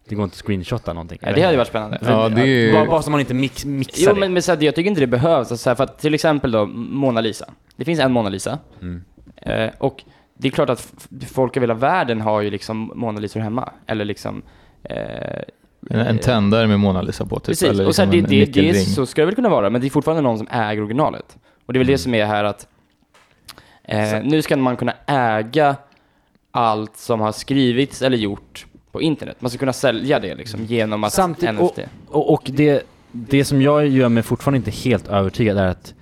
[0.09, 1.19] det går inte att screenshotta någonting.
[1.21, 1.99] ja, det hade ju varit spännande.
[2.05, 4.75] Ja, det bara, bara så man inte mix, mixar Jo men, men så här, jag
[4.75, 7.45] tycker inte det behövs, alltså, så här, för att till exempel då Mona Lisa.
[7.75, 8.59] Det finns en Mona Lisa.
[8.79, 8.85] det.
[8.85, 9.03] Mm.
[9.35, 10.03] Eh, och
[10.41, 10.93] det är klart att
[11.33, 13.71] folk över hela världen har ju liksom Mona Lisa hemma.
[13.87, 14.41] Eller liksom...
[14.83, 15.41] Eh,
[15.89, 17.45] En, en tändare med Mona Lisa på typ.
[17.45, 19.35] Precis, eller och så, här, liksom det, en det, det, är- så ska det väl
[19.35, 21.37] kunna vara, men det är fortfarande någon som äger originalet.
[21.65, 22.67] Och det är väl det som är här att
[23.83, 25.75] eh, nu ska man kunna äga
[26.51, 29.35] allt som har skrivits eller gjort på internet.
[29.39, 31.79] Man ska kunna sälja det liksom genom att Samtidigt- NFT.
[32.07, 35.93] Och, och det, det som jag gör mig fortfarande inte helt övertygad är att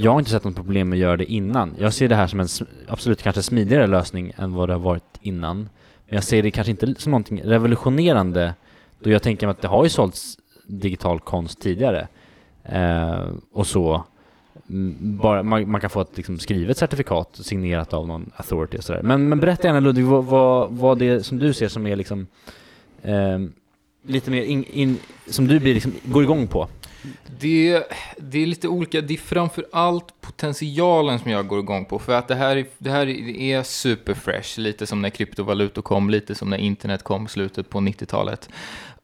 [0.00, 1.74] jag har inte sett något problem med att göra det innan.
[1.78, 2.48] Jag ser det här som en
[2.88, 5.56] absolut kanske smidigare lösning än vad det har varit innan.
[6.06, 8.54] Men jag ser det kanske inte som någonting revolutionerande
[8.98, 12.08] då jag tänker mig att det har ju sålts digital konst tidigare.
[12.64, 14.04] Eh, och så.
[14.70, 18.84] Mm, bara, man, man kan få ett liksom, skrivet certifikat signerat av någon authority och
[18.84, 19.02] sådär.
[19.02, 21.96] Men, men berätta gärna Ludvig, vad, vad, vad det är som du ser som är
[21.96, 22.26] liksom
[23.02, 23.38] eh,
[24.06, 26.68] lite mer in, in, som du blir liksom, går igång på.
[27.40, 27.84] Det,
[28.16, 29.00] det är lite olika.
[29.00, 31.98] Det är framför allt potentialen som jag går igång på.
[31.98, 33.06] För att det här, det här
[33.40, 34.60] är superfresh.
[34.60, 38.48] Lite som när kryptovalutor kom, lite som när internet kom i slutet på 90-talet.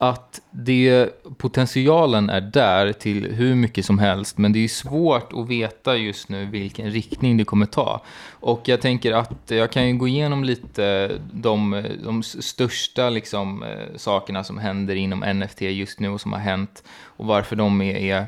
[0.09, 4.38] Att det, potentialen är där till hur mycket som helst.
[4.38, 8.01] Men det är svårt att veta just nu vilken riktning det kommer ta.
[8.31, 13.97] Och jag tänker att jag kan ju gå igenom lite de, de största liksom, eh,
[13.97, 17.97] sakerna som händer inom NFT just nu och som har hänt och varför de är,
[17.97, 18.27] är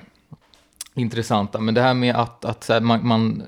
[0.95, 1.61] intressanta.
[1.61, 3.43] Men det här med att, att så här, man, man,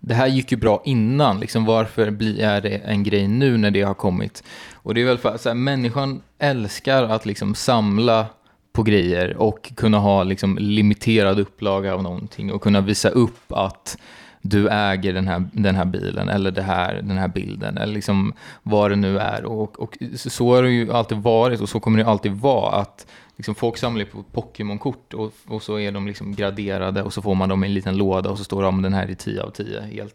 [0.00, 3.70] det här gick ju bra innan, liksom, varför blir, är det en grej nu när
[3.70, 4.44] det har kommit?
[4.74, 8.26] Och det är väl för att människan älskar att liksom samla
[8.72, 13.98] på grejer och kunna ha liksom limiterad upplaga av någonting och kunna visa upp att
[14.42, 18.32] du äger den här, den här bilen eller det här, den här bilden eller liksom
[18.62, 19.44] vad det nu är.
[19.44, 23.06] Och, och så har det ju alltid varit och så kommer det alltid vara att
[23.40, 27.34] liksom folk samlar på Pokémon-kort och, och så är de liksom graderade och så får
[27.34, 29.42] man dem i en liten låda och så står det om den här är 10
[29.42, 29.80] av 10.
[29.80, 30.14] Helt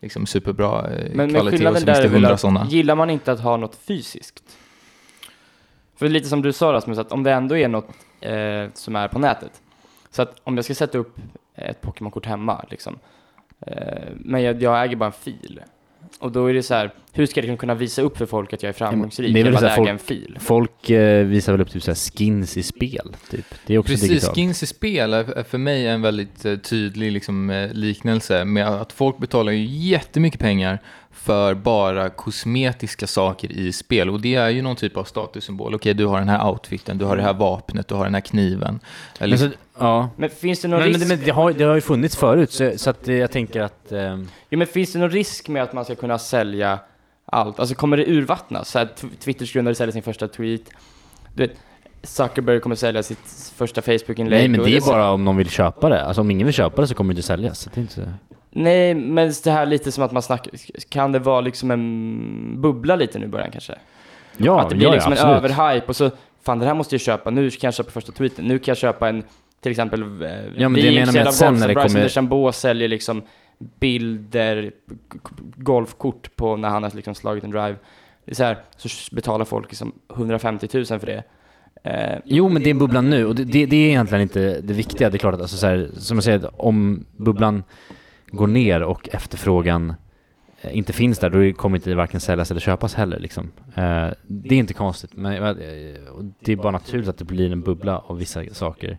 [0.00, 2.66] liksom superbra eh, Men, men kvalitet och skillnaden så finns det hundra sådana.
[2.66, 4.42] gillar man inte att ha något fysiskt?
[5.96, 7.88] För lite som du sa Rasmus, att om det ändå är något
[8.20, 9.62] eh, som är på nätet.
[10.10, 11.16] Så att om jag ska sätta upp
[11.54, 12.98] ett Pokémon-kort hemma, liksom,
[13.60, 15.60] eh, men jag, jag äger bara en fil.
[16.20, 18.62] Och då är det så här, hur ska jag kunna visa upp för folk att
[18.62, 20.38] jag är framgångsrik det är väl här äga folk- en fil?
[20.40, 23.44] Folk eh, visar väl upp typ så här skins i spel, typ.
[23.66, 24.34] Det är också Precis, digitalt.
[24.34, 28.92] skins i spel är för mig en väldigt eh, tydlig liksom, eh, liknelse med att
[28.92, 30.78] folk betalar ju jättemycket pengar
[31.28, 34.10] för bara kosmetiska saker i spel.
[34.10, 35.74] Och det är ju någon typ av statussymbol.
[35.74, 38.20] Okej, du har den här outfiten, du har det här vapnet, du har den här
[38.20, 38.80] kniven.
[39.18, 40.10] Eller, Men, så, ja.
[40.16, 41.08] Men finns det någon men, men, risk?
[41.08, 43.92] men det, har, det har ju funnits förut, så, så att eh, jag tänker att...
[43.92, 46.78] ehm, Jo, men finns det någon risk med att man ska kunna sälja
[47.24, 47.60] allt?
[47.60, 48.70] Alltså kommer det urvattnas?
[48.70, 48.88] Så här,
[49.20, 50.62] Twitters grundare säljer sin första tweet.
[51.34, 51.56] Du vet,
[52.02, 54.38] Zuckerberg kommer sälja sitt första Facebook-inlägg.
[54.38, 56.04] nej men det är bara om någon vill köpa det.
[56.04, 57.58] Alltså om ingen vill köpa det så kommer det inte säljas.
[57.58, 58.12] Så det är inte...
[58.58, 60.52] Nej, men det här lite som att man snackar,
[60.88, 63.74] kan det vara liksom en bubbla lite nu i början kanske?
[64.36, 66.10] Ja, att det blir ja, liksom ja, en överhype och så,
[66.42, 68.76] fan det här måste jag köpa, nu kan jag köpa första tweeten, nu kan jag
[68.78, 69.22] köpa en,
[69.60, 73.22] till exempel, eh, Ja, men vi är intresserade av golf, så Bryson DeChambeau säljer liksom
[73.80, 74.72] bilder,
[75.56, 77.76] golfkort på när han har liksom slagit en drive.
[78.32, 81.22] Så här, så betalar folk liksom 150 000 för det.
[81.84, 84.74] Eh, Jo, men det är bubblan nu och det, det, det är egentligen inte det
[84.74, 85.10] viktiga.
[85.10, 87.62] Det är klart att, alltså, så här, som jag säger, om bubblan
[88.30, 89.94] går ner och efterfrågan
[90.60, 93.18] eh, inte finns där, då kommer inte det varken säljas eller köpas heller.
[93.18, 93.50] Liksom.
[93.74, 95.54] Eh, det är inte konstigt, men eh,
[96.40, 98.98] det är bara naturligt att det blir en bubbla av vissa saker.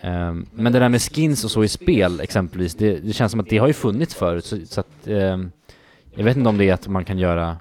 [0.00, 3.40] Ehm, men det där med skins och så i spel exempelvis, det, det känns som
[3.40, 4.44] att det har ju funnits förut.
[4.44, 5.52] Så, så att, ehm,
[6.14, 7.56] jag vet inte om det är att man kan göra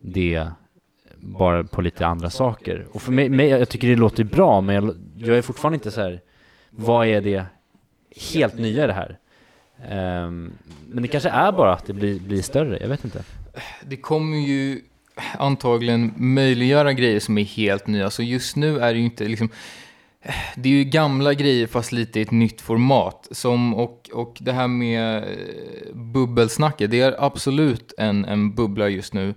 [0.00, 0.48] det
[1.16, 2.86] bara på lite andra saker.
[2.92, 5.90] Och för mig, mig jag tycker det låter bra, men jag, jag är fortfarande inte
[5.90, 6.20] så här.
[6.70, 7.44] vad är det
[8.32, 9.18] helt nya i det här?
[9.86, 10.52] Ehm,
[10.88, 13.24] men det kanske är bara att det blir, blir större, jag vet inte.
[13.82, 14.80] det kommer ju
[15.38, 18.10] antagligen möjliggöra grejer som är helt nya.
[18.10, 19.48] Så just nu är det ju inte liksom...
[20.22, 23.28] Eh, det är ju gamla grejer fast lite i ett nytt format.
[23.30, 29.14] Som, och, och det här med eh, bubbelsnacket, det är absolut en, en bubbla just
[29.14, 29.34] nu.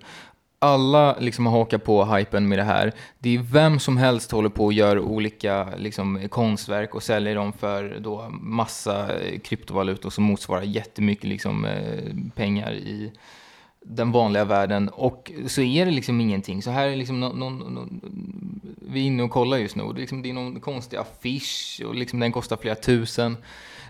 [0.62, 2.92] Alla liksom har hakat på hypen med det här.
[3.18, 7.52] Det är vem som helst håller på och gör olika liksom, konstverk och säljer dem
[7.52, 13.12] för då massa eh, kryptovalutor som motsvarar jättemycket liksom, eh, pengar i,
[13.84, 16.62] den vanliga världen och så är det liksom ingenting.
[16.62, 18.00] Så här är liksom någon, någon, någon,
[18.76, 20.96] vi är inne och kollar just nu och det är, liksom, det är någon konstig
[20.96, 23.36] affisch och liksom den kostar flera tusen.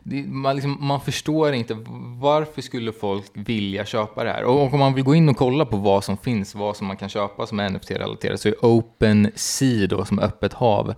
[0.05, 1.77] Det, man, liksom, man förstår inte
[2.21, 4.45] varför skulle folk vilja köpa det här.
[4.45, 6.87] Och, och om man vill gå in och kolla på vad som finns, vad som
[6.87, 10.95] man kan köpa som är NFT-relaterat så är OpenSea då, som öppet hav,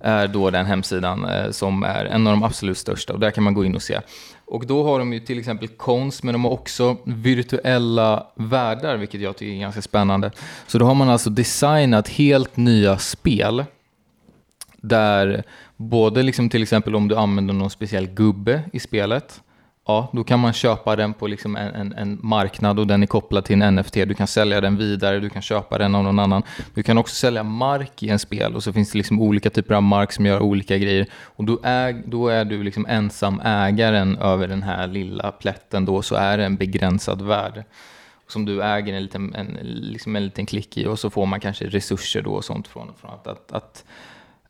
[0.00, 3.44] är då den hemsidan eh, som är en av de absolut största och där kan
[3.44, 4.00] man gå in och se.
[4.44, 9.20] Och då har de ju till exempel konst, men de har också virtuella världar, vilket
[9.20, 10.30] jag tycker är ganska spännande.
[10.66, 13.64] Så då har man alltså designat helt nya spel
[14.82, 15.42] där
[15.76, 19.40] både liksom till exempel om du använder någon speciell gubbe i spelet,
[19.86, 23.06] ja, då kan man köpa den på liksom en, en, en marknad och den är
[23.06, 23.94] kopplad till en NFT.
[23.94, 26.42] Du kan sälja den vidare, du kan köpa den av någon annan.
[26.74, 29.74] Du kan också sälja mark i en spel och så finns det liksom olika typer
[29.74, 31.06] av mark som gör olika grejer.
[31.12, 36.02] Och då är, då är du liksom ensam ägaren över den här lilla plätten då,
[36.02, 37.64] så är det en begränsad värld
[38.28, 41.40] som du äger en liten, en, liksom en liten klick i och så får man
[41.40, 43.84] kanske resurser då och sånt från, från att, att, att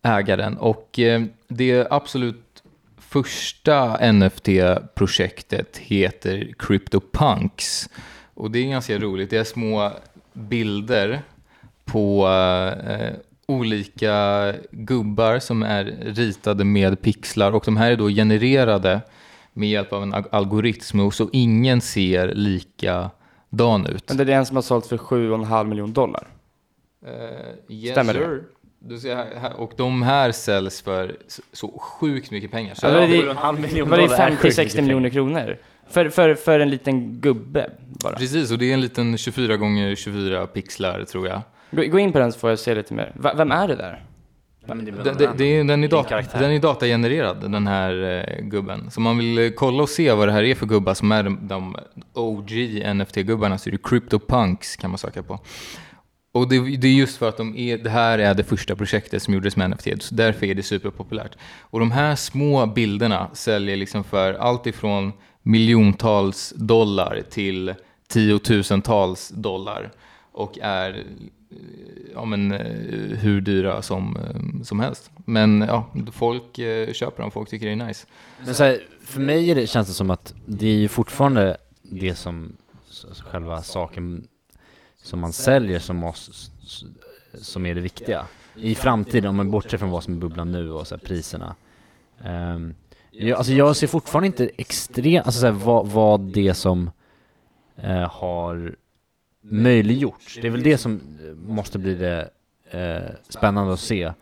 [0.02, 0.56] äga den.
[0.56, 2.62] Och eh, det absolut
[2.98, 7.88] första NFT-projektet heter CryptoPunks.
[8.34, 9.30] Och det är ganska roligt.
[9.30, 9.92] Det är små
[10.32, 11.22] bilder
[11.84, 12.28] på
[12.88, 13.12] eh,
[13.46, 19.00] olika gubbar som är ritade med pixlar och de här är då genererade
[19.52, 24.08] med hjälp av en al- algoritm och så ingen ser likadan ut.
[24.08, 26.26] Men det är den som har sålt för 7,5 miljoner dollar.
[27.06, 27.12] Eh,
[27.74, 28.40] yes, Stämmer det?
[28.80, 32.74] Du ser här, här, och de här säljs för så, så sjukt mycket pengar.
[32.74, 33.22] Så Alltså, det-
[33.84, 35.58] Var är sjukt 50-60 mycket miljoner kronor?
[35.90, 38.16] För, för, för en liten gubbe bara.
[38.16, 41.40] Precis, och det är en liten 24 gånger 24 pixlar tror jag.
[41.70, 43.12] Gå, gå in på den så får jag se lite mer.
[43.14, 44.04] Va, vem är det där?
[44.66, 46.40] det Den, det är- den, är Din dat, karaktär.
[46.40, 48.90] den är datagenererad, den här eh, gubben.
[48.90, 51.22] Så man vill eh, kolla och se vad det här är för gubbar som är
[51.22, 51.76] de, de
[52.14, 52.50] OG
[52.94, 55.38] NFT-gubbarna så är det CryptoPunks kan man söka på.
[56.38, 59.22] Och det, det är just för att de är, det här är det första projektet
[59.22, 61.36] som gjordes med NFT, så därför är det superpopulärt.
[61.60, 67.74] Och de här små bilderna säljer liksom för allt ifrån miljontals dollar till
[68.08, 69.92] tiotusentals dollar
[70.32, 71.04] och är
[72.14, 75.10] ja, men, eh, hur dyra som, eh, som helst.
[75.24, 78.06] Men ja, folk eh, köper dem, folk tycker det är nice.
[78.44, 81.56] Men så här, för mig är det, känns det som att det är ju fortfarande
[81.82, 82.56] det som
[83.30, 84.28] själva saken
[85.08, 86.50] som man säljer som, oss,
[87.34, 88.26] som är det viktiga.
[88.54, 91.54] I framtiden, om man bortser från vad som är bubblan nu och så här, priserna.
[92.24, 92.74] Um,
[93.10, 96.90] jag, alltså jag ser fortfarande inte extremt, alltså så här, vad, vad det som
[97.76, 98.76] eh, har
[99.40, 100.38] möjliggjorts.
[100.42, 102.30] Det är väl det som eh, måste bli det
[102.70, 104.12] eh, spännande att se.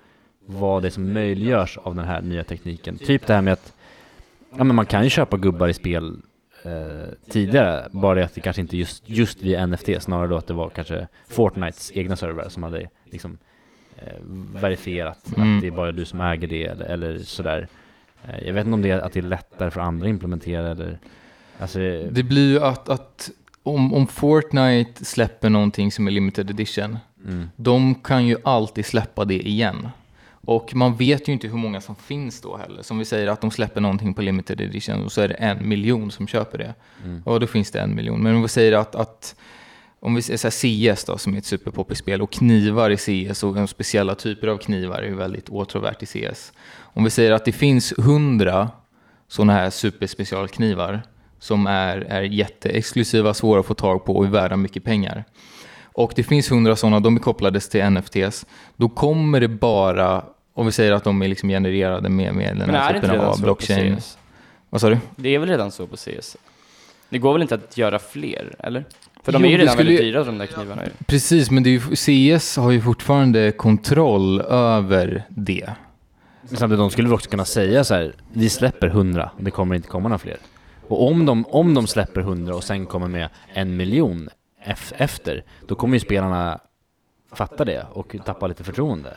[0.46, 2.98] Vad det är som möjliggörs av den här nya tekniken.
[2.98, 3.72] Typ det här med att
[4.56, 6.16] Ja men man kan ju köpa gubbar i spel
[6.66, 10.46] eh, tidigare, bara det att det kanske inte just, just via NFT, snarare då att
[10.46, 13.38] det var kanske Fortnites egna servrar som hade liksom
[13.96, 14.12] eh,
[14.60, 15.56] verifierat Mm.
[15.56, 17.68] att det är bara du som äger det eller, eller sådär.
[18.28, 20.70] Eh, jag vet inte om det är att det är lättare för andra att implementera
[20.70, 20.98] eller
[21.58, 21.78] Alltså,
[22.10, 23.30] Det blir ju att, att
[23.62, 29.24] om, om Fortnite släpper någonting som är limited edition, mm, de kan ju alltid släppa
[29.24, 29.88] det igen.
[30.46, 32.82] Och man vet ju inte hur många som finns då heller.
[32.82, 35.68] Som vi säger att de släpper någonting på limited edition och så är det en
[35.68, 36.74] miljon som köper det.
[37.04, 38.22] mm, Och då finns det en miljon.
[38.22, 39.36] Men om vi säger att, att
[40.00, 40.50] om vi säger
[40.94, 44.58] CS då, som är ett superpoppigt spel, och knivar i CS och speciella typer av
[44.58, 46.52] knivar är väldigt åtråvärt i CS.
[46.78, 48.70] Om vi säger att det finns hundra
[49.28, 51.02] sådana här superspecialknivar
[51.38, 55.24] som är, är jätteexklusiva, svåra att få tag på och är värda mycket pengar.
[55.96, 58.46] Och det finns hundra sådana, de är kopplades till NFTs.
[58.76, 60.24] Då kommer det bara,
[60.56, 63.10] om vi säger att de är liksom genererade med, med den Men är här typen
[63.10, 63.96] redan av så på blockchain.
[64.00, 64.18] CS?
[64.70, 64.98] Vad sa du?
[65.16, 66.36] Det är väl redan så på CS?
[67.08, 68.84] Det går väl inte att göra fler, eller?
[69.22, 70.90] För de Jo, är ju redan skulle väldigt dyra de där knivarna ju.
[71.06, 75.70] Precis, men det är ju, CS har ju fortfarande kontroll över det.
[76.42, 79.74] Men samtidigt, de skulle väl också kunna säga så här, vi släpper 100, det kommer
[79.74, 80.36] inte komma några fler.
[80.88, 84.28] Och om de, om de släpper 100 och sen kommer med en miljon
[84.66, 86.60] ef- efter, då kommer ju spelarna
[87.32, 89.16] fatta det och tappa lite förtroende.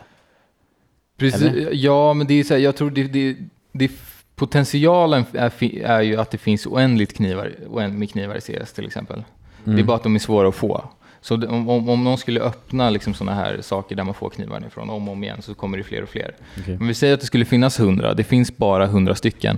[1.20, 1.70] Precis, Eller?
[1.74, 3.36] ja, men det är så här, jag tror det, det,
[3.72, 3.92] det
[4.36, 5.52] potentialen är,
[5.84, 9.24] är ju att det finns oändligt knivar, oänd- med knivar i CS till exempel.
[9.64, 9.80] Det Mm.
[9.80, 10.84] är bara att de är svåra att få.
[11.22, 14.30] Så det, om, om, om någon skulle öppna liksom sådana här saker där man får
[14.30, 16.36] knivarna ifrån om och om igen så kommer det fler och fler.
[16.62, 16.78] Okej.
[16.78, 19.58] Men vi säger att det skulle finnas hundra, det finns bara hundra stycken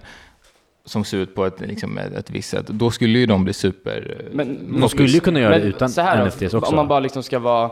[0.85, 2.67] som ser ut på ett, liksom, ett, ett visst sätt.
[2.67, 4.25] Då skulle ju de bli super...
[4.33, 5.89] Men, De skulle ju kunna göra det utan
[6.25, 6.69] NFTs också.
[6.69, 7.71] Om man bara liksom ska vara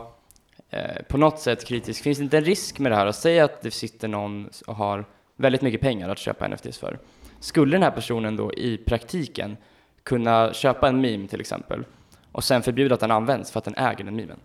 [0.70, 3.06] eh, på något sätt kritisk, finns det inte en risk med det här?
[3.06, 5.06] Att säga att det sitter någon och har
[5.36, 7.00] väldigt mycket pengar att köpa NFTs för.
[7.40, 9.58] Skulle den här personen då i praktiken
[10.04, 11.86] kunna köpa en meme till exempel
[12.32, 14.40] och sen förbjuda att den används för att den äger den memen.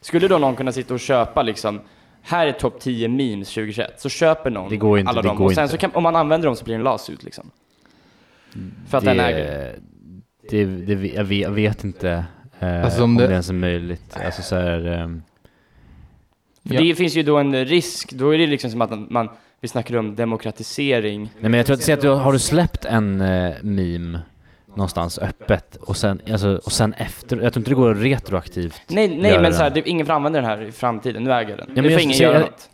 [0.00, 1.80] Skulle då någon kunna sitta och köpa liksom,
[2.22, 5.36] här är topp 10 memes 2021, så köper någon Det går inte, alla det dem
[5.36, 5.72] går och sen inte.
[5.72, 7.50] så kan, om man använder dem så blir det en lasut liksom.
[8.88, 9.78] För att den äger
[10.50, 12.24] det, det, det, jag, vet, jag vet inte
[12.60, 14.16] eh, Alltså, om om det, det- ens är möjligt.
[14.24, 15.22] Alltså så här, ehm,
[16.68, 16.80] För Ja.
[16.80, 19.28] det finns ju då en risk, då är det liksom som att man,
[19.60, 21.20] vi snackar om demokratisering.
[21.40, 24.20] nej men jag tror att, att du har du släppt en eh, meme
[24.74, 29.08] någonstans öppet och sen, alltså, och sen efter, jag tror inte det går retroaktivt Nej,
[29.20, 31.66] nej men så här, det, ingen får använda den här i framtiden, nu äger den.
[31.74, 32.70] men nu får jag ingen göra jag- något.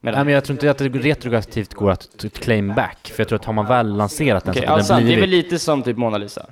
[0.00, 3.38] Nej men jag tror inte att det retroaktivt går att claim back, för jag tror
[3.38, 5.06] att har man väl lanserat den Okej, så ja, har den sant.
[5.06, 5.44] det är väl blivit...
[5.44, 6.46] lite som typ Mona Lisa.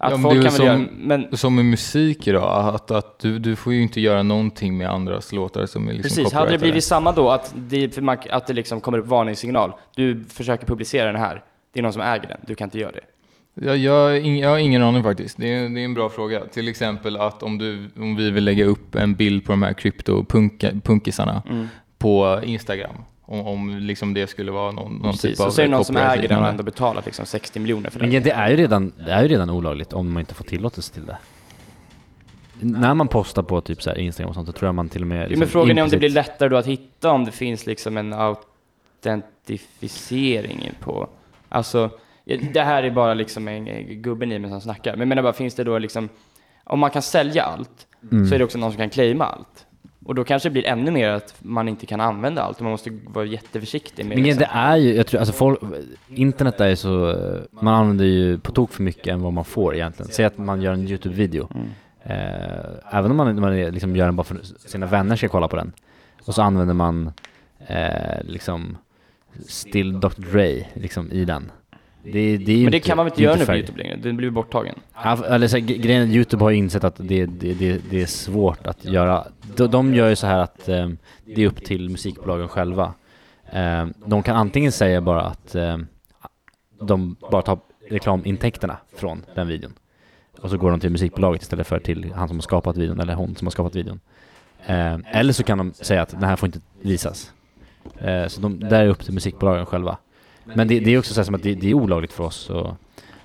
[0.00, 3.56] Att Ja, folk kan som- göra, men Som med musik idag, att, att du, du
[3.56, 6.84] får ju inte göra någonting med andras låtar som är liksom precis, hade det blivit
[6.84, 7.98] samma då att det,
[8.30, 11.42] att det liksom kommer upp varningssignal, du försöker publicera den här,
[11.72, 13.00] det är någon som äger den, du kan inte göra det.
[13.66, 15.36] Jag, jag, jag har ingen aning faktiskt.
[15.38, 16.40] Det är, det är en bra fråga.
[16.52, 19.72] Till exempel att om, du, om vi vill lägga upp en bild på de här
[19.72, 21.68] krypto-punkisarna Mm.
[21.98, 22.94] på Instagram.
[23.30, 25.70] Om, om liksom det skulle vara någon, någon Precis, typ av och så är det
[25.70, 28.22] någon som äger den och ändå betalat liksom 60 miljoner för Men den.
[28.22, 31.06] det är ju redan, det är ju redan olagligt om man inte får tillåtelse till
[31.06, 31.18] det.
[32.60, 35.02] När man postar på typ så här Instagram och sånt, så tror jag man till
[35.02, 35.20] och med...
[35.20, 37.96] Liksom men frågan är om det blir lättare då att hitta om det finns liksom
[37.96, 41.08] en autentificering på,
[41.48, 41.90] alltså,
[42.52, 43.64] det här är bara liksom en
[44.02, 46.08] gubben i mig som snackar, men jag menar bara, finns det då liksom,
[46.64, 48.26] om man kan sälja allt, Mm.
[48.26, 49.66] så är det också någon som kan claima allt.
[50.08, 52.70] Och då kanske det blir ännu mer att man inte kan använda allt, och man
[52.70, 54.40] måste vara jätteförsiktig med Men liksom.
[54.40, 55.60] det är ju, jag tror, alltså folk,
[56.08, 59.44] internet är ju så, eh, man använder ju på tok för mycket än vad man
[59.44, 60.12] får egentligen.
[60.12, 61.48] Säg att man gör en YouTube-video.
[61.54, 61.66] Mm.
[62.02, 65.56] Eh, även om man, man liksom gör den bara för sina vänner ska kolla på
[65.56, 65.72] den.
[66.24, 67.12] Och så använder man
[67.66, 68.76] eh, liksom
[69.46, 71.50] Still Dr Dre liksom i den.
[72.12, 73.54] Det, det Men det inte, kan man väl inte göra nu på.
[73.54, 73.96] Youtube längre?
[73.96, 74.74] Den blir ju borttagen.
[75.04, 78.06] Ja, eller så, här, grejen är, Youtube har ju insett att det, det, det, är
[78.06, 79.26] svårt att göra.
[79.56, 80.88] De, de gör ju så här att eh,
[81.24, 82.94] det är upp till musikbolagen själva.
[83.52, 85.78] Eh, de kan antingen säga bara att eh,
[86.80, 87.58] de bara tar
[87.90, 89.72] reklamintäkterna från den videon.
[90.40, 93.14] Och så går de till musikbolaget istället för till han som har skapat videon, eller
[93.14, 94.00] hon som har skapat videon.
[94.66, 97.32] Eller så kan de säga att den här får inte visas.
[98.28, 99.98] Så de, där är upp till musikbolagen själva.
[100.54, 102.50] Men det, det är också så här som att det, det är olagligt för oss
[102.50, 102.76] och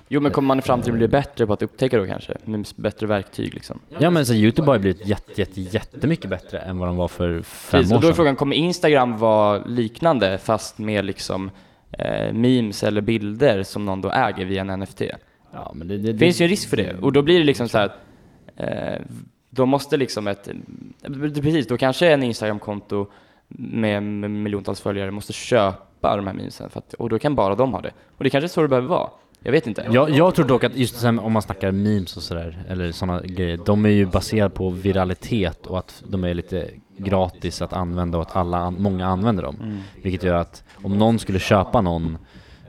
[0.08, 2.36] Jo, men kommer man i framtiden bli bättre på att upptäcka då kanske?
[2.44, 3.80] Med bättre verktyg liksom?
[3.98, 7.08] Ja men så Youtube har ju blivit jätte, jätte, jättemycket bättre än vad de var
[7.08, 8.16] för fem Precis, år och då är sedan.
[8.16, 11.50] frågan, kommer Instagram vara liknande fast med liksom
[11.90, 15.02] eh, memes eller bilder som någon då äger via en NFT?
[15.52, 17.68] Ja men det, det, finns ju en risk för det, och då blir det liksom
[17.68, 17.98] så här att
[18.56, 19.06] eh,
[19.50, 21.12] då måste liksom ett, eh,
[21.42, 23.06] precis, då kanske en Instagram-konto
[23.48, 25.76] med, med miljontals följare måste köpa
[26.10, 27.92] de här för att, och då kan bara de ha det.
[28.16, 29.10] Och det kanske är så det behöver vara.
[29.46, 29.86] Jag vet inte.
[29.90, 33.60] Jag, jag tror dock att just om man snackar memes och sådär, eller sådana grejer,
[33.66, 38.22] de är ju baserade på viralitet och att de är lite gratis att använda och
[38.22, 39.56] att alla, många använder dem.
[39.62, 39.78] Mm.
[40.02, 42.18] Vilket gör att om någon skulle köpa någon,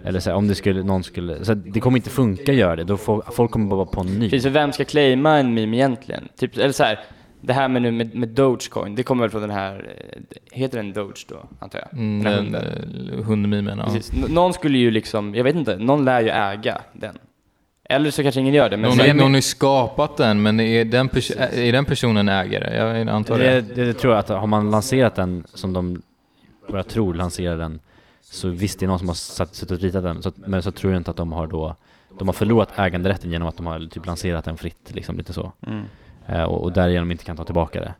[0.03, 2.75] eller så här, om det skulle, någon skulle, så det kommer inte funka att göra
[2.75, 4.29] det, då får, folk kommer bara på en ny.
[4.29, 6.27] Precis, för vem ska claima en meme egentligen?
[6.37, 6.99] Typ, eller så här,
[7.45, 10.21] det här med nu med, med Dogecoin, det kommer väl från den här, eh,
[10.51, 11.99] heter den Doge då, antar jag?
[11.99, 13.19] Mm, Den här den, hunden.
[13.19, 13.85] eh, hundmimen, ja.
[13.85, 14.13] Precis.
[14.13, 17.17] N- någon skulle ju liksom, jag vet inte, någon lär ju äga den.
[17.89, 20.59] Eller så kanske ingen gör det, men Någon, har- någon har ju skapat den, men
[20.59, 21.09] är den,
[21.53, 22.77] är den personen ägare?
[22.77, 23.75] Jag antar Det, det.
[23.75, 26.01] det, det tror jag att har man lanserat den som de,
[26.67, 27.79] vad jag tror, lanserar den
[28.21, 30.71] så visst det är någon som har satt, suttit och ritat den, så, men så
[30.71, 31.75] tror jag inte att de har då
[32.19, 35.51] de har förlorat äganderätten genom att de har typ lanserat den fritt, liksom lite så.
[35.67, 35.83] Mm.
[36.27, 37.93] Eh, och, och därigenom inte kan ta tillbaka det.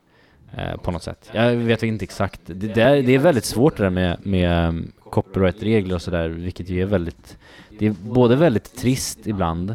[0.57, 1.30] Eh, på något sätt.
[1.34, 2.41] Jag vet inte exakt.
[2.45, 6.30] Det, det, är, det är väldigt svårt det där med, med um, copyright-regler och sådär,
[6.30, 7.38] vilket ju är väldigt,
[7.80, 9.69] det är både väldigt trist ibland.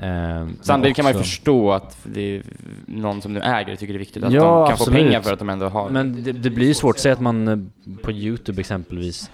[0.00, 2.42] eh, Samtidigt kan man ju förstå att det är
[2.86, 4.98] någon som nu äger det tycker det är viktigt att Ja, de kan absolut.
[4.98, 7.20] få pengar för att de ändå har Men det, det blir ju svårt, säg att
[7.20, 7.58] man eh,
[8.02, 9.30] på Youtube exempelvis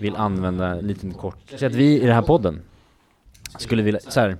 [0.00, 2.60] vill använda en liten kort, säg att vi i den här podden
[3.58, 4.36] skulle vilja, så här,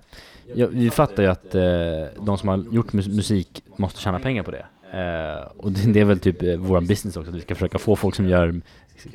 [0.55, 4.51] jag, vi fattar ju att eh, de som har gjort musik måste tjäna pengar på
[4.51, 4.67] det.
[4.93, 7.79] Eh, och det, det är väl typ eh, vår business också, att vi ska försöka
[7.79, 8.61] få folk som gör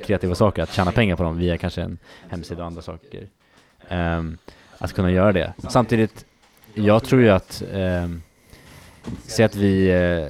[0.05, 1.97] kreativa saker att tjäna pengar på dem via kanske en
[2.29, 3.27] hemsida och andra saker.
[3.87, 4.23] Eh,
[4.77, 5.53] att kunna göra det.
[5.69, 6.25] Samtidigt,
[6.73, 8.09] jag tror ju att, eh,
[9.23, 10.27] säg att vi eh,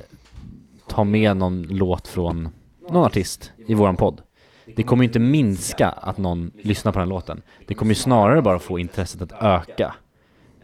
[0.88, 2.49] tar med någon låt från
[2.89, 4.22] någon artist i våran podd.
[4.76, 7.41] Det kommer ju inte minska att någon lyssnar på den låten.
[7.68, 9.95] Det kommer ju snarare bara få intresset att öka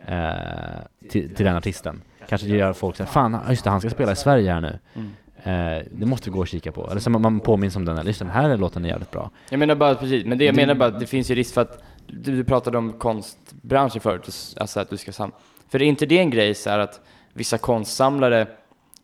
[0.07, 2.01] eh, till, till den artisten.
[2.27, 4.79] Kanske det gör folk såhär, fan just det, han ska spela i Sverige här nu.
[4.93, 5.11] Mm.
[5.43, 6.89] Eh, det måste vi gå och kika på.
[6.91, 9.29] Eller så man, man påminns om den, eller just den här låten är jävligt bra.
[9.49, 11.61] Jag menar bara precis, men det jag menar bara att det finns ju risk för
[11.61, 15.31] att du, du pratade om konstbranschen förut, alltså att du ska sam
[15.69, 16.99] För är inte det en grej så här att
[17.33, 18.47] vissa konstsamlare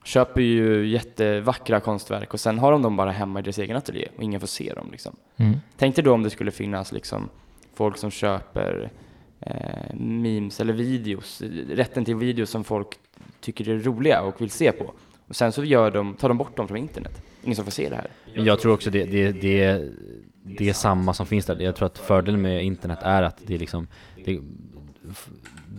[0.03, 4.07] köper ju jättevackra konstverk och sen har de dem bara hemma i deras egen ateljé
[4.17, 5.15] och ingen får se dem liksom.
[5.37, 5.57] Mm.
[5.77, 7.29] Tänk dig då om det skulle finnas liksom
[7.73, 8.91] folk som köper
[9.39, 12.87] eh, memes eller videos, rätten till videos som folk
[13.39, 14.93] tycker är roliga och vill se på.
[15.27, 17.21] Och sen så gör de, tar de bort dem från internet.
[17.43, 18.07] Ingen som får se det här.
[18.33, 19.89] Jag tror också det, det, det,
[20.43, 21.61] det är samma som finns där.
[21.61, 23.87] Jag tror att fördelen med internet är att det är liksom,
[24.25, 24.39] det,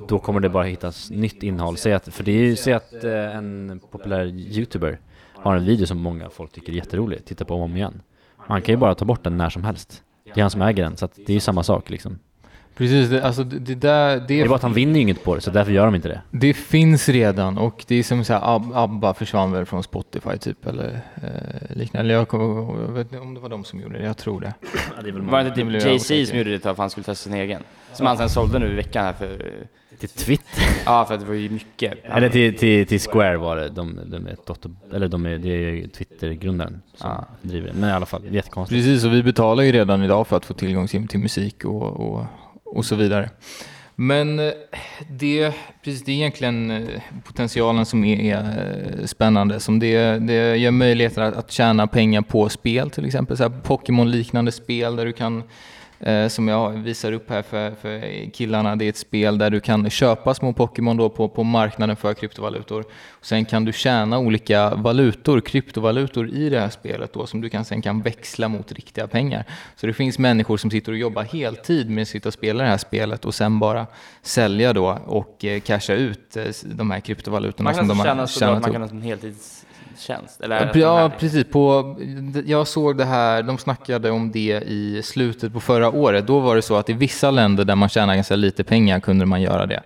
[0.08, 1.76] då kommer det bara hittas nytt innehåll.
[1.76, 5.00] Säg att, för det är ju, säg att eh, en populär youtuber
[5.34, 8.02] har en video som många folk tycker är jätterolig, titta på om och om igen.
[8.48, 10.02] Man kan ju bara ta bort den när som helst.
[10.24, 12.18] Det är han som äger den, så att det är ju samma sak liksom.
[12.78, 15.34] Precis, det, alltså det, det där, Det är bara att han vinner ju inget på
[15.34, 16.20] det, så därför gör de inte det.
[16.30, 20.38] Det finns redan och det är som så här, Ab- ABBA försvann väl från Spotify
[20.40, 22.00] typ eller eh, liknande.
[22.00, 22.26] Eller jag,
[22.88, 24.54] jag vet inte om det var de som gjorde det, jag tror det.
[24.96, 25.02] Var
[25.44, 27.62] det Det inte typ Jay-Z som gjorde det för att han skulle testa sin egen?
[27.92, 29.52] Som han sen sålde nu i veckan här för,
[29.98, 31.94] Till Twitter, ja för att det var ju mycket.
[32.04, 35.48] eller till, till, till Square var det, de, de är dotter, eller de är, det
[35.48, 37.24] är ju Twitter-grundaren som Ja.
[37.42, 37.74] driver det.
[37.80, 38.78] Men i alla fall, jättekonstigt.
[38.84, 41.82] Precis, och vi betalar ju redan idag för att få tillgång till, till musik och,
[41.82, 42.24] och,
[42.72, 43.30] och så vidare.
[43.94, 44.52] Men eh,
[45.10, 45.54] det,
[45.84, 49.60] precis, det är egentligen eh, potentialen som är, är spännande.
[49.60, 54.96] Som det, det ger möjligheter att, att tjäna pengar på spel, till exempel Pokémon-liknande spel
[54.96, 55.42] där du kan
[56.00, 59.60] eh, som jag visar upp här för, för killarna, det är ett spel där du
[59.60, 62.84] kan köpa små Pokémon då på, på marknaden för kryptovalutor.
[63.20, 67.64] Sen kan du tjäna olika valutor, kryptovalutor i det här spelet då, som du kan,
[67.64, 69.44] sen kan växla mot riktiga pengar.
[69.76, 72.70] Så det finns människor som sitter och jobbar heltid med att sitta och spela det
[72.70, 73.86] här spelet och sen bara
[74.22, 78.08] sälja då och eh, casha ut eh, de här kryptovalutorna Man kan som de alltså
[78.08, 79.00] har tjäna så tjänat man kan ha en
[79.98, 80.40] heltidstjänst.
[80.40, 81.44] Eller Ja, precis.
[81.44, 81.96] På,
[82.46, 86.26] jag såg det här, de snackade om det i slutet på förra året.
[86.26, 89.26] Då var det så att i vissa länder där man tjänar ganska lite pengar kunde
[89.26, 89.82] man göra det.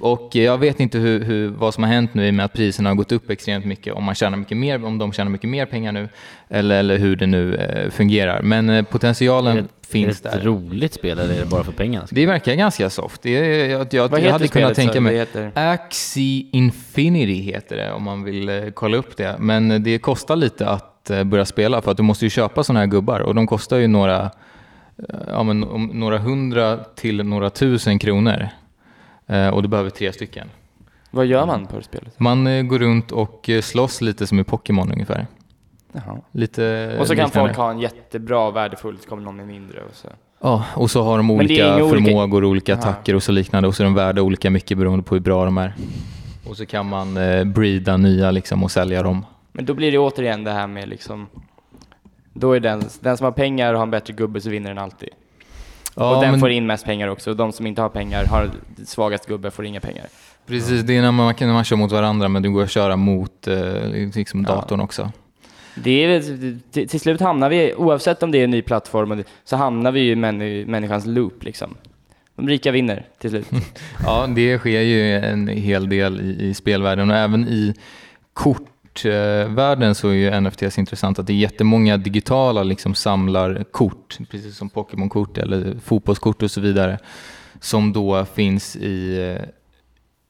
[0.00, 2.52] Och jag vet inte hur, hur, vad som har hänt nu i och med att
[2.52, 3.94] priserna har gått upp extremt mycket.
[3.94, 6.08] Om man tjänar mycket mer, om de tjänar mycket mer pengar nu,
[6.48, 8.42] eller, eller hur det nu eh, fungerar.
[8.42, 10.50] Men eh, potentialen Är det- finns är det ett där.
[10.50, 12.06] roligt spel eller är det bara för pengarna?
[12.10, 13.22] Det verkar ganska soft.
[13.22, 15.16] Det är, jag, jag, Vad jag heter hade kunnat tänka mig...
[15.16, 15.50] Heter...
[15.54, 19.36] Axie Infinity heter det om man vill eh, kolla upp det.
[19.38, 22.64] Men eh, det kostar lite att eh, börja spela för att du måste ju köpa
[22.64, 24.22] sådana här gubbar och de kostar ju några,
[25.08, 28.48] eh, ja, men, om, några hundra till några tusen kronor.
[29.28, 30.48] Eh, och du behöver tre stycken.
[31.10, 32.20] Vad gör man på det spelet?
[32.20, 35.26] Man eh, går runt och eh, slåss lite som i Pokémon ungefär.
[35.92, 36.18] Jaha.
[36.32, 37.48] Lite Och så kan liknande.
[37.48, 40.08] folk ha en jättebra värdefull, så kommer någon med mindre och så.
[40.40, 43.84] Ja, och så har de olika förmågor, olika attacker och så liknande och så är
[43.84, 45.74] de värda olika mycket beroende på hur bra de är.
[46.48, 49.26] Och så kan man eh, breeda nya liksom och sälja dem.
[49.52, 51.26] Men då blir det återigen det här med liksom,
[52.32, 54.78] då är den, den som har pengar och har en bättre gubbe så vinner den
[54.78, 55.08] alltid.
[55.98, 58.24] Ja, och den men får in mest pengar också, och de som inte har pengar,
[58.24, 58.50] har
[58.86, 60.06] svagast gubbe, får inga pengar.
[60.46, 62.96] precis, det är när man, när man kör mot varandra men det går att köra
[62.96, 63.56] mot eh,
[64.14, 64.54] liksom Ja.
[64.54, 65.12] datorn också.
[65.74, 66.20] Det är,
[66.72, 70.00] till, till slut hamnar vi, oavsett om det är en ny plattform, så hamnar vi
[70.00, 71.74] ju i männi, människans loop liksom.
[72.36, 73.46] De rika vinner till slut.
[74.04, 77.74] Ja, det sker ju en hel del i, i spelvärlden och även i
[78.92, 84.68] kortvärlden så är ju NFTs intressant att det är jättemånga digitala liksom samlarkort, precis som
[84.68, 86.98] Pokémon-kort eller fotbollskort och så vidare,
[87.60, 89.48] som då finns i eh,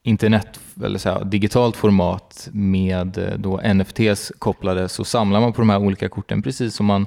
[0.03, 5.61] internet eller så här, digitalt format med eh, då NFTs kopplade så samlar man på
[5.61, 7.07] de här olika korten precis som man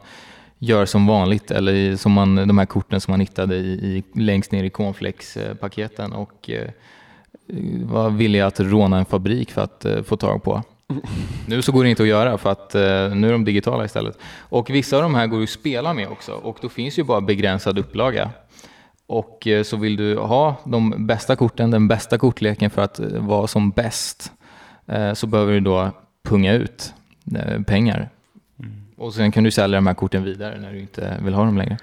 [0.58, 4.52] gör som vanligt eller som man, de här korten som man hittade i, i, längst
[4.52, 6.70] ner i cornflakes-paketen eh, och eh,
[7.84, 10.64] var villiga att råna en fabrik för att eh, få tag på.
[11.48, 12.82] Nu så går det inte att göra för att eh,
[13.16, 14.18] nu är de digitala istället.
[14.40, 17.04] Och vissa av de här går ju att spela med också och då finns ju
[17.04, 18.30] bara begränsad upplaga.
[19.08, 23.08] Och eh, så vill du ha de bästa korten, den bästa kortleken för att eh,
[23.08, 24.32] vara som bäst
[24.88, 25.92] eh, så behöver du då
[26.24, 26.94] punga ut
[27.36, 28.10] eh, pengar.
[29.02, 31.58] Och sen kan du sälja de här korten vidare när du inte vill ha dem
[31.58, 31.78] längre.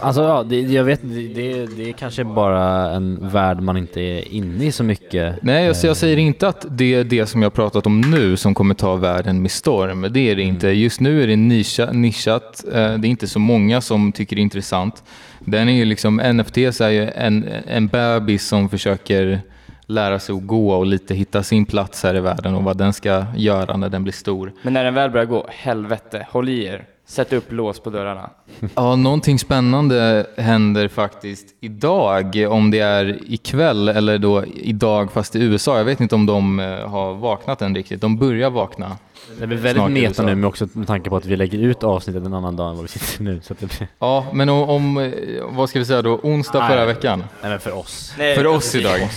[0.00, 4.00] Alltså ja, det, jag vet det, det, det är kanske bara en värld man inte
[4.00, 5.42] är inne i så mycket.
[5.42, 8.54] Nej, alltså jag säger inte att det är det som jag pratat om nu som
[8.54, 10.06] kommer ta världen med storm.
[10.10, 10.68] Det är det inte.
[10.68, 12.64] Just nu är det nischa, nischat.
[12.72, 15.02] Eh, Det är inte så många som tycker det är intressant.
[15.40, 19.40] Den är ju liksom, NFTs är ju en, en bebis som försöker
[19.86, 22.92] lära sig att gå och lite hitta sin plats här i världen och vad den
[22.92, 24.52] ska göra när den blir stor.
[24.62, 26.84] Men när den väl börjar gå, helvete, håll i er.
[27.06, 28.30] Sätt upp lås på dörrarna.
[28.74, 35.42] Ja, någonting spännande händer faktiskt idag, om det är ikväll eller då idag fast i
[35.42, 35.78] USA.
[35.78, 38.00] Jag vet inte om de eh, har vaknat än riktigt.
[38.00, 38.96] De börjar vakna.
[39.40, 42.24] Det blir väldigt meta nu, men också med tanke på att vi lägger ut avsnittet
[42.26, 43.40] en annan dag än vad vi sitter nu.
[43.42, 43.88] Så att det blir...
[43.98, 45.10] Ja, men om, om eh,
[45.48, 46.68] vad ska vi säga då, onsdag Nej.
[46.68, 47.18] förra veckan?
[47.40, 48.14] Nej men för oss.
[48.16, 49.08] För oss idag.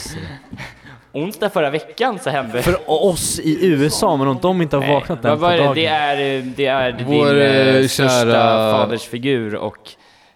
[1.11, 4.93] onsdag förra veckan så hände För oss i USA, men om de inte har Nej,
[4.93, 5.75] vaknat än vad på dagen.
[5.75, 9.77] det är, det är Vår, din eh, eh, största kära- fadersfigur och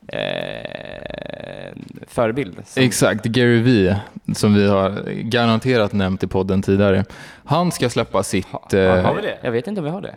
[0.08, 1.74] eh,
[2.08, 2.56] förebild.
[2.66, 3.98] som- Exakt, Gary Vee,
[4.36, 7.06] som vi har garanterat nämnt i podden tidigare.
[7.46, 8.48] Han ska släppa sitt...
[8.52, 9.38] Har eh, vi det?
[9.42, 10.16] Jag vet inte om vi har det.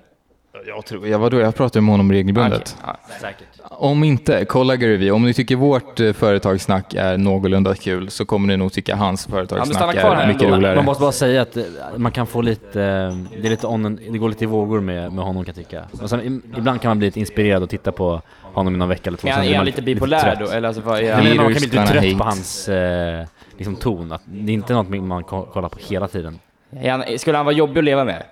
[0.66, 2.76] jag tror, ja, vadå, jag pratar med honom regelbundet.
[2.82, 3.16] Okej, ja.
[3.20, 3.54] Säkert.
[3.70, 5.10] Om inte, kolla Gary Vee.
[5.10, 9.26] Om ni tycker vårt eh, företagssnack är någorlunda kul så kommer ni nog tycka hans
[9.26, 10.56] företagssnack här är mycket ändå.
[10.56, 10.76] roligare.
[10.76, 11.64] Man måste bara säga att eh,
[11.96, 15.12] man kan få lite, eh, det, är lite on det går lite i vågor med,
[15.12, 15.84] med honom kan jag tycka.
[16.02, 18.22] Och sen, ibland kan man bli lite inspirerad och titta på
[18.54, 19.28] honom i någon vecka eller två.
[19.28, 20.38] Är sen han, är han lite bipolär trött.
[20.38, 20.46] då?
[20.50, 21.24] Eller alltså, vad är Nej, han?
[21.24, 22.24] men man kan bli lite trött på hate.
[22.24, 23.26] hans eh,
[23.56, 24.12] liksom, ton.
[24.12, 26.38] Att det är inte något man ko- kollar på hela tiden.
[26.86, 28.22] Han, skulle han vara jobbig att leva med?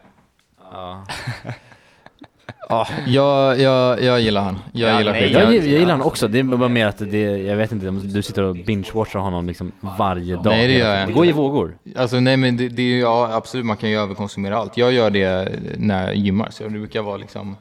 [2.69, 4.59] Ja, jag, jag, jag gillar han.
[4.73, 5.33] Jag Ja, gillar nej.
[5.33, 7.91] Jag, jag, jag gillar honom också, det är bara mer att det, jag vet inte,
[7.91, 10.45] du sitter och binge-watchar honom liksom varje dag.
[10.47, 11.77] Nej, det gör jag Det går i vågor.
[11.97, 14.77] Alltså nej men det, det är ju, ja absolut man kan ju överkonsumera allt.
[14.77, 17.57] Jag gör det när jag gymmar så det brukar vara liksom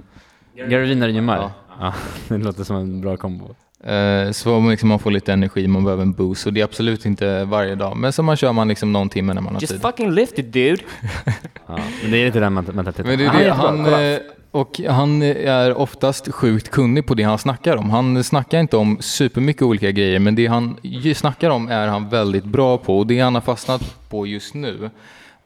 [0.70, 1.38] Gary Vee när du gymmar?
[1.38, 1.52] Ja.
[1.80, 1.94] Ja.
[2.30, 3.56] det låter som en bra kombo.
[3.84, 6.66] eh, så man liksom man får lite energi, man behöver en boost och det är
[6.66, 7.98] absolut inte varje dag.
[7.98, 9.82] Men så man kör man liksom någon timme när man har Just tid.
[9.82, 10.82] fucking lift it dude!
[11.68, 11.78] Ja.
[12.02, 13.08] Men det är lite den ment- mentaliteten.
[13.10, 14.04] Men det är Han det, han, kolla.
[14.14, 14.20] eh,
[14.52, 17.90] och han är oftast sjukt kunnig på det han snackar om.
[17.90, 20.78] Han snackar inte om supermycket olika grejer, men det han
[21.16, 22.98] snackar om är han väldigt bra på.
[23.00, 24.90] Och det han har fastnat på just nu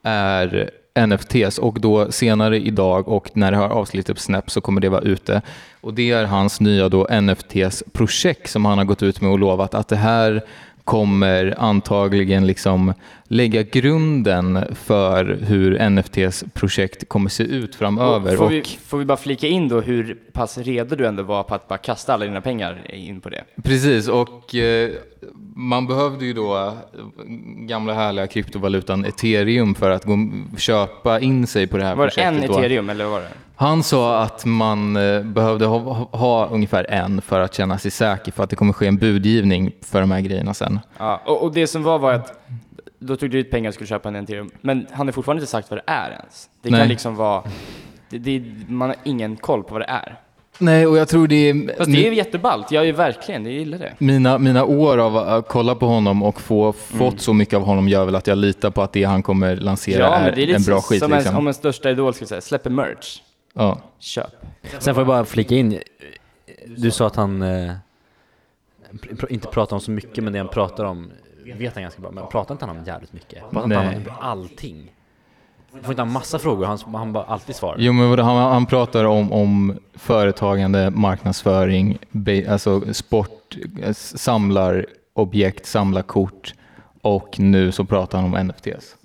[0.04, 0.70] är
[1.08, 5.02] NFTs och då senare idag och när det här avsnittet på så kommer det vara
[5.02, 5.42] ute.
[5.82, 9.74] Och det är hans nya då NFTs-projekt som han har gått ut med och lovat
[9.74, 10.42] att det här
[10.84, 12.94] kommer antagligen liksom
[13.28, 18.36] lägga grunden för hur NFTs projekt kommer se ut framöver.
[18.38, 21.44] Får Och vi, får vi bara flika in då hur pass redo du ändå var
[21.44, 23.44] på att bara kasta alla dina pengar in på det?
[23.64, 24.90] Precis, och eh,
[25.56, 26.74] man behövde ju då eh,
[27.60, 30.18] gamla härliga kryptovalutan ethereum för att gå,
[30.58, 32.44] köpa in sig på det här Var det projektet.
[32.44, 32.60] en då.
[32.60, 33.28] ethereum eller vad var det?
[33.58, 37.92] Han sa att man eh, behövde ha, ha, ha ungefär en för att känna sig
[37.92, 40.80] säker för att det kommer ske en budgivning för de här grejerna sen.
[40.98, 42.48] Ja, och, och det som var var att
[43.06, 45.52] då tog du ut pengar och skulle köpa en ethereum, men han har fortfarande inte
[45.52, 46.50] sagt vad det är ens.
[46.62, 46.80] Det Nej.
[46.80, 47.44] kan liksom vara,
[48.10, 50.20] det, det, man har ingen koll på vad det är.
[50.58, 51.78] Nej, och jag tror det är...
[51.78, 53.94] Fast det är ju jätteballt, jag är ju verkligen, jag gillar det.
[53.98, 57.88] Mina, mina år av att kolla på honom och få fått så mycket av honom
[57.88, 60.42] gör väl att jag litar på att det han kommer lansera Ja, är, men det
[60.44, 61.04] är lite en bra som skit.
[61.04, 61.36] en, Liksom.
[61.38, 63.22] om en största idol skulle säga, släpper merch,
[63.54, 63.82] Ja.
[64.00, 64.26] köp.
[64.80, 65.80] Sen får jag bara flika in,
[66.78, 67.72] du sa att han eh,
[69.30, 71.12] inte pratar om så mycket, men det han pratar om
[71.54, 72.12] vet han ganska bra.
[72.12, 73.40] Men pratar inte han om jävligt mycket?
[73.40, 74.14] Pratar inte han om Nej.
[74.20, 74.92] allting?
[75.82, 76.66] Får inte han massa frågor?
[76.66, 77.76] Han, han bara alltid svarar.
[77.80, 85.66] Jo, men han, han pratar om, om företagande, marknadsföring, be, alltså sport, eh, samlar objekt,
[85.66, 86.54] samlar kort
[87.02, 88.96] och nu så pratar han om NFTs.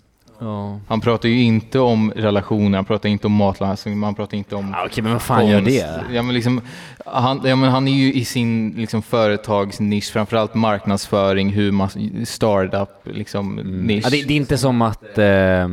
[0.41, 0.81] Ja.
[0.89, 4.75] Han pratar ju inte om relationer, han pratar inte om matlagning, han pratar inte om
[4.75, 5.81] Ah, Okej, men vad fan gör konst.
[5.81, 6.15] det?
[6.15, 6.61] Ja, men liksom,
[7.07, 11.91] han, ja, men han är ju i sin liksom, företagsnisch, framförallt marknadsföring, hur man,
[12.27, 14.05] startup, liksom, nisch.
[14.05, 15.19] Ja, det, det är inte som att...
[15.19, 15.69] Eh, ja,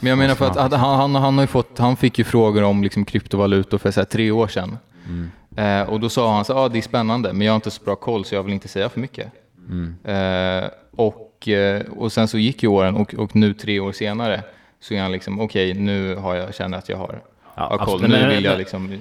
[0.00, 2.24] Men jag menar för att, att han, han, han, har ju fått, han fick ju
[2.24, 4.78] frågor om liksom kryptovalutor för så här, tre år sedan.
[5.08, 5.30] Mm.
[5.56, 7.84] Eh, och då sa han så ah, det är spännande men jag har inte så
[7.84, 9.32] bra koll så jag vill inte säga för mycket.
[9.68, 9.96] Mm.
[10.04, 14.42] Eh, och, eh, och sen så gick ju åren och, och nu tre år senare
[14.80, 17.20] så är han liksom okej nu har jag, känner att jag har,
[17.56, 18.08] Ja, har koll.
[18.08, 18.98] Nu vill jag liksom eh,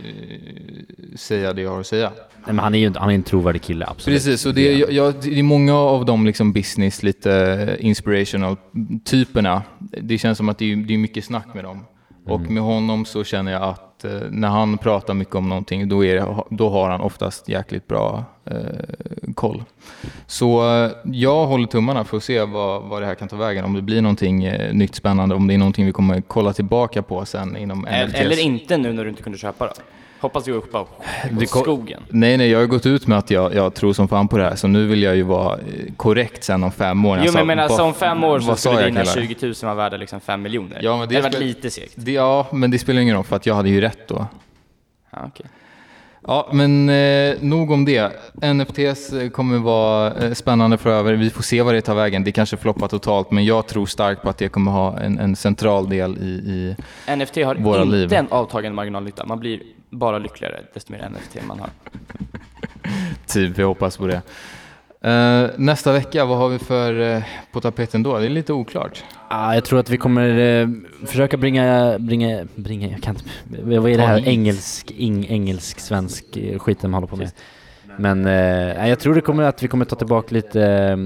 [1.16, 2.12] säga det jag har att säga.
[2.36, 4.16] nej, men han är ju inte, han är en trovärdig kille, absolut.
[4.18, 8.58] Precis, och det, är- jag, det är många av de liksom business, lite inspirational
[9.06, 9.62] typerna.
[9.80, 11.86] Det känns som att det är, det är mycket snack med dem.
[12.26, 16.06] Och med honom så känner jag att eh, när han pratar mycket om någonting, då,
[16.06, 18.58] är det, då har han oftast jäkligt bra eh,
[19.36, 19.64] koll.
[20.28, 23.66] Så eh, jag håller tummarna för att se vad, vad det här kan ta vägen.
[23.66, 27.02] Om det blir någonting eh, nytt spännande, om det är någonting vi kommer kolla tillbaka
[27.02, 28.20] på sen inom NFTs.
[28.20, 29.74] Eller inte nu när du inte kunde köpa då.
[30.20, 30.88] Hoppas du upp på
[31.46, 32.02] skogen.
[32.10, 34.44] Nej, nej, jag har gått ut med att jag, jag tror som fan på det
[34.44, 37.18] här, så nu vill jag ju vara eh, korrekt sen om fem år.
[37.18, 39.28] Jo Alltså, men, men alltså vad- om fem år så skulle jag, dina killar?
[39.28, 40.80] 20 000 vara värda liksom 5 miljoner.
[40.82, 41.94] Ja, men det det hade varit lite segt.
[41.96, 44.28] Det, ja, men det spelar ingen roll för att jag hade ju rätt då.
[45.12, 45.46] Ja, okej.
[46.28, 48.12] Ja, men eh, nog om det.
[48.54, 51.14] NFTs eh, kommer vara eh, spännande framöver.
[51.14, 52.24] Vi får se vad det tar vägen.
[52.24, 55.36] Det kanske floppar totalt, men jag tror starkt på att det kommer ha en, en
[55.36, 56.76] central del i, i...
[57.16, 58.14] NFT har Våra inte liv.
[58.14, 59.26] en avtagande marginalnytta.
[59.26, 61.70] Man blir bara lyckligare desto mer NFT man har.
[63.28, 64.22] Typ, vi hoppas på det.
[65.02, 68.18] Eh, nästa vecka, vad har vi för eh, på tapeten då?
[68.18, 69.04] Det är lite oklart.
[69.30, 70.68] Ah, jag tror att vi kommer eh,
[71.06, 73.30] försöka bringa, bringa, bringa, jag kan inte,
[73.78, 76.26] vad är det här engelsk, ing, engelsk, svensk
[76.60, 77.32] skiten man håller på med?
[78.00, 80.98] Men eh, jag tror det kommer att vi kommer ta tillbaka lite eh,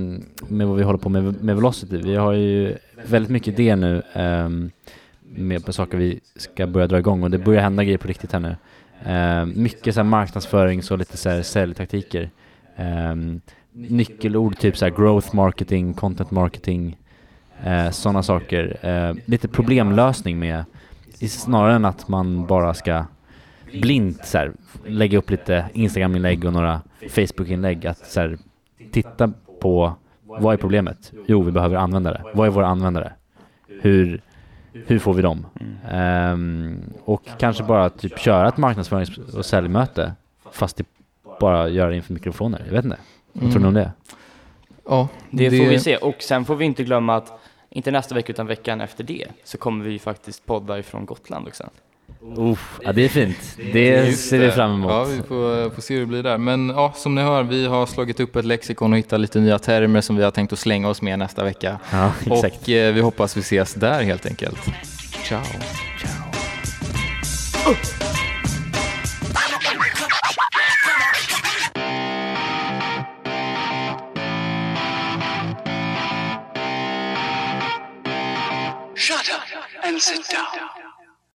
[0.48, 1.98] med vad vi håller på med med Velocity.
[1.98, 4.50] Vi har ju väldigt mycket idéer nu eh,
[5.36, 8.32] med på saker vi ska börja dra igång och det börjar hända grejer på riktigt
[8.32, 8.56] här nu.
[9.12, 12.30] Eh, mycket så här marknadsföring och lite så här säljtaktiker.
[12.76, 13.16] Eh,
[13.72, 16.98] nyckelord typ så här growth marketing, content marketing,
[17.64, 18.78] eh, sådana saker.
[18.82, 20.64] Eh, lite problemlösning med,
[21.30, 23.06] snarare än att man bara ska
[23.72, 24.52] blint så här,
[24.86, 27.88] lägga upp lite Instagram-inlägg och några Facebook-inlägg.
[27.88, 28.38] Att så här,
[28.92, 31.12] titta på vad är problemet?
[31.28, 32.24] Jo, vi behöver användare.
[32.34, 33.14] Vad är våra användare?
[33.82, 34.22] Hur,
[34.74, 35.46] hur får vi dem?
[35.90, 40.14] Ehm, och kanske bara typ köra ett marknadsförings och säljmöte
[40.52, 40.86] fast det
[41.40, 42.64] bara göra det inför mikrofoner.
[42.66, 42.98] Jag vet inte.
[43.34, 43.92] Vad tror ni om det?
[44.86, 45.98] Ja, Det, får vi se.
[45.98, 49.58] Och sen får vi inte glömma att inte nästa vecka utan veckan efter det så
[49.58, 51.70] kommer vi faktiskt podda ifrån Gotland också.
[52.26, 53.58] Oh, ja, det är fint.
[53.74, 54.92] Det ser vi fram emot.
[54.92, 56.38] Ja, vi får, eh, får, se hur det blir där.
[56.38, 59.60] Men ja, som ni hör, vi har slagit upp ett lexikon och hittat lite nya
[59.60, 61.80] termer som vi har tänkt att slänga oss med nästa vecka.
[61.92, 62.62] Ja, exakt.
[62.62, 64.60] Och eh, vi hoppas vi ses där helt enkelt.
[65.24, 65.44] Ciao.
[66.00, 66.24] Ciao.
[78.96, 80.73] Shut up and sit down.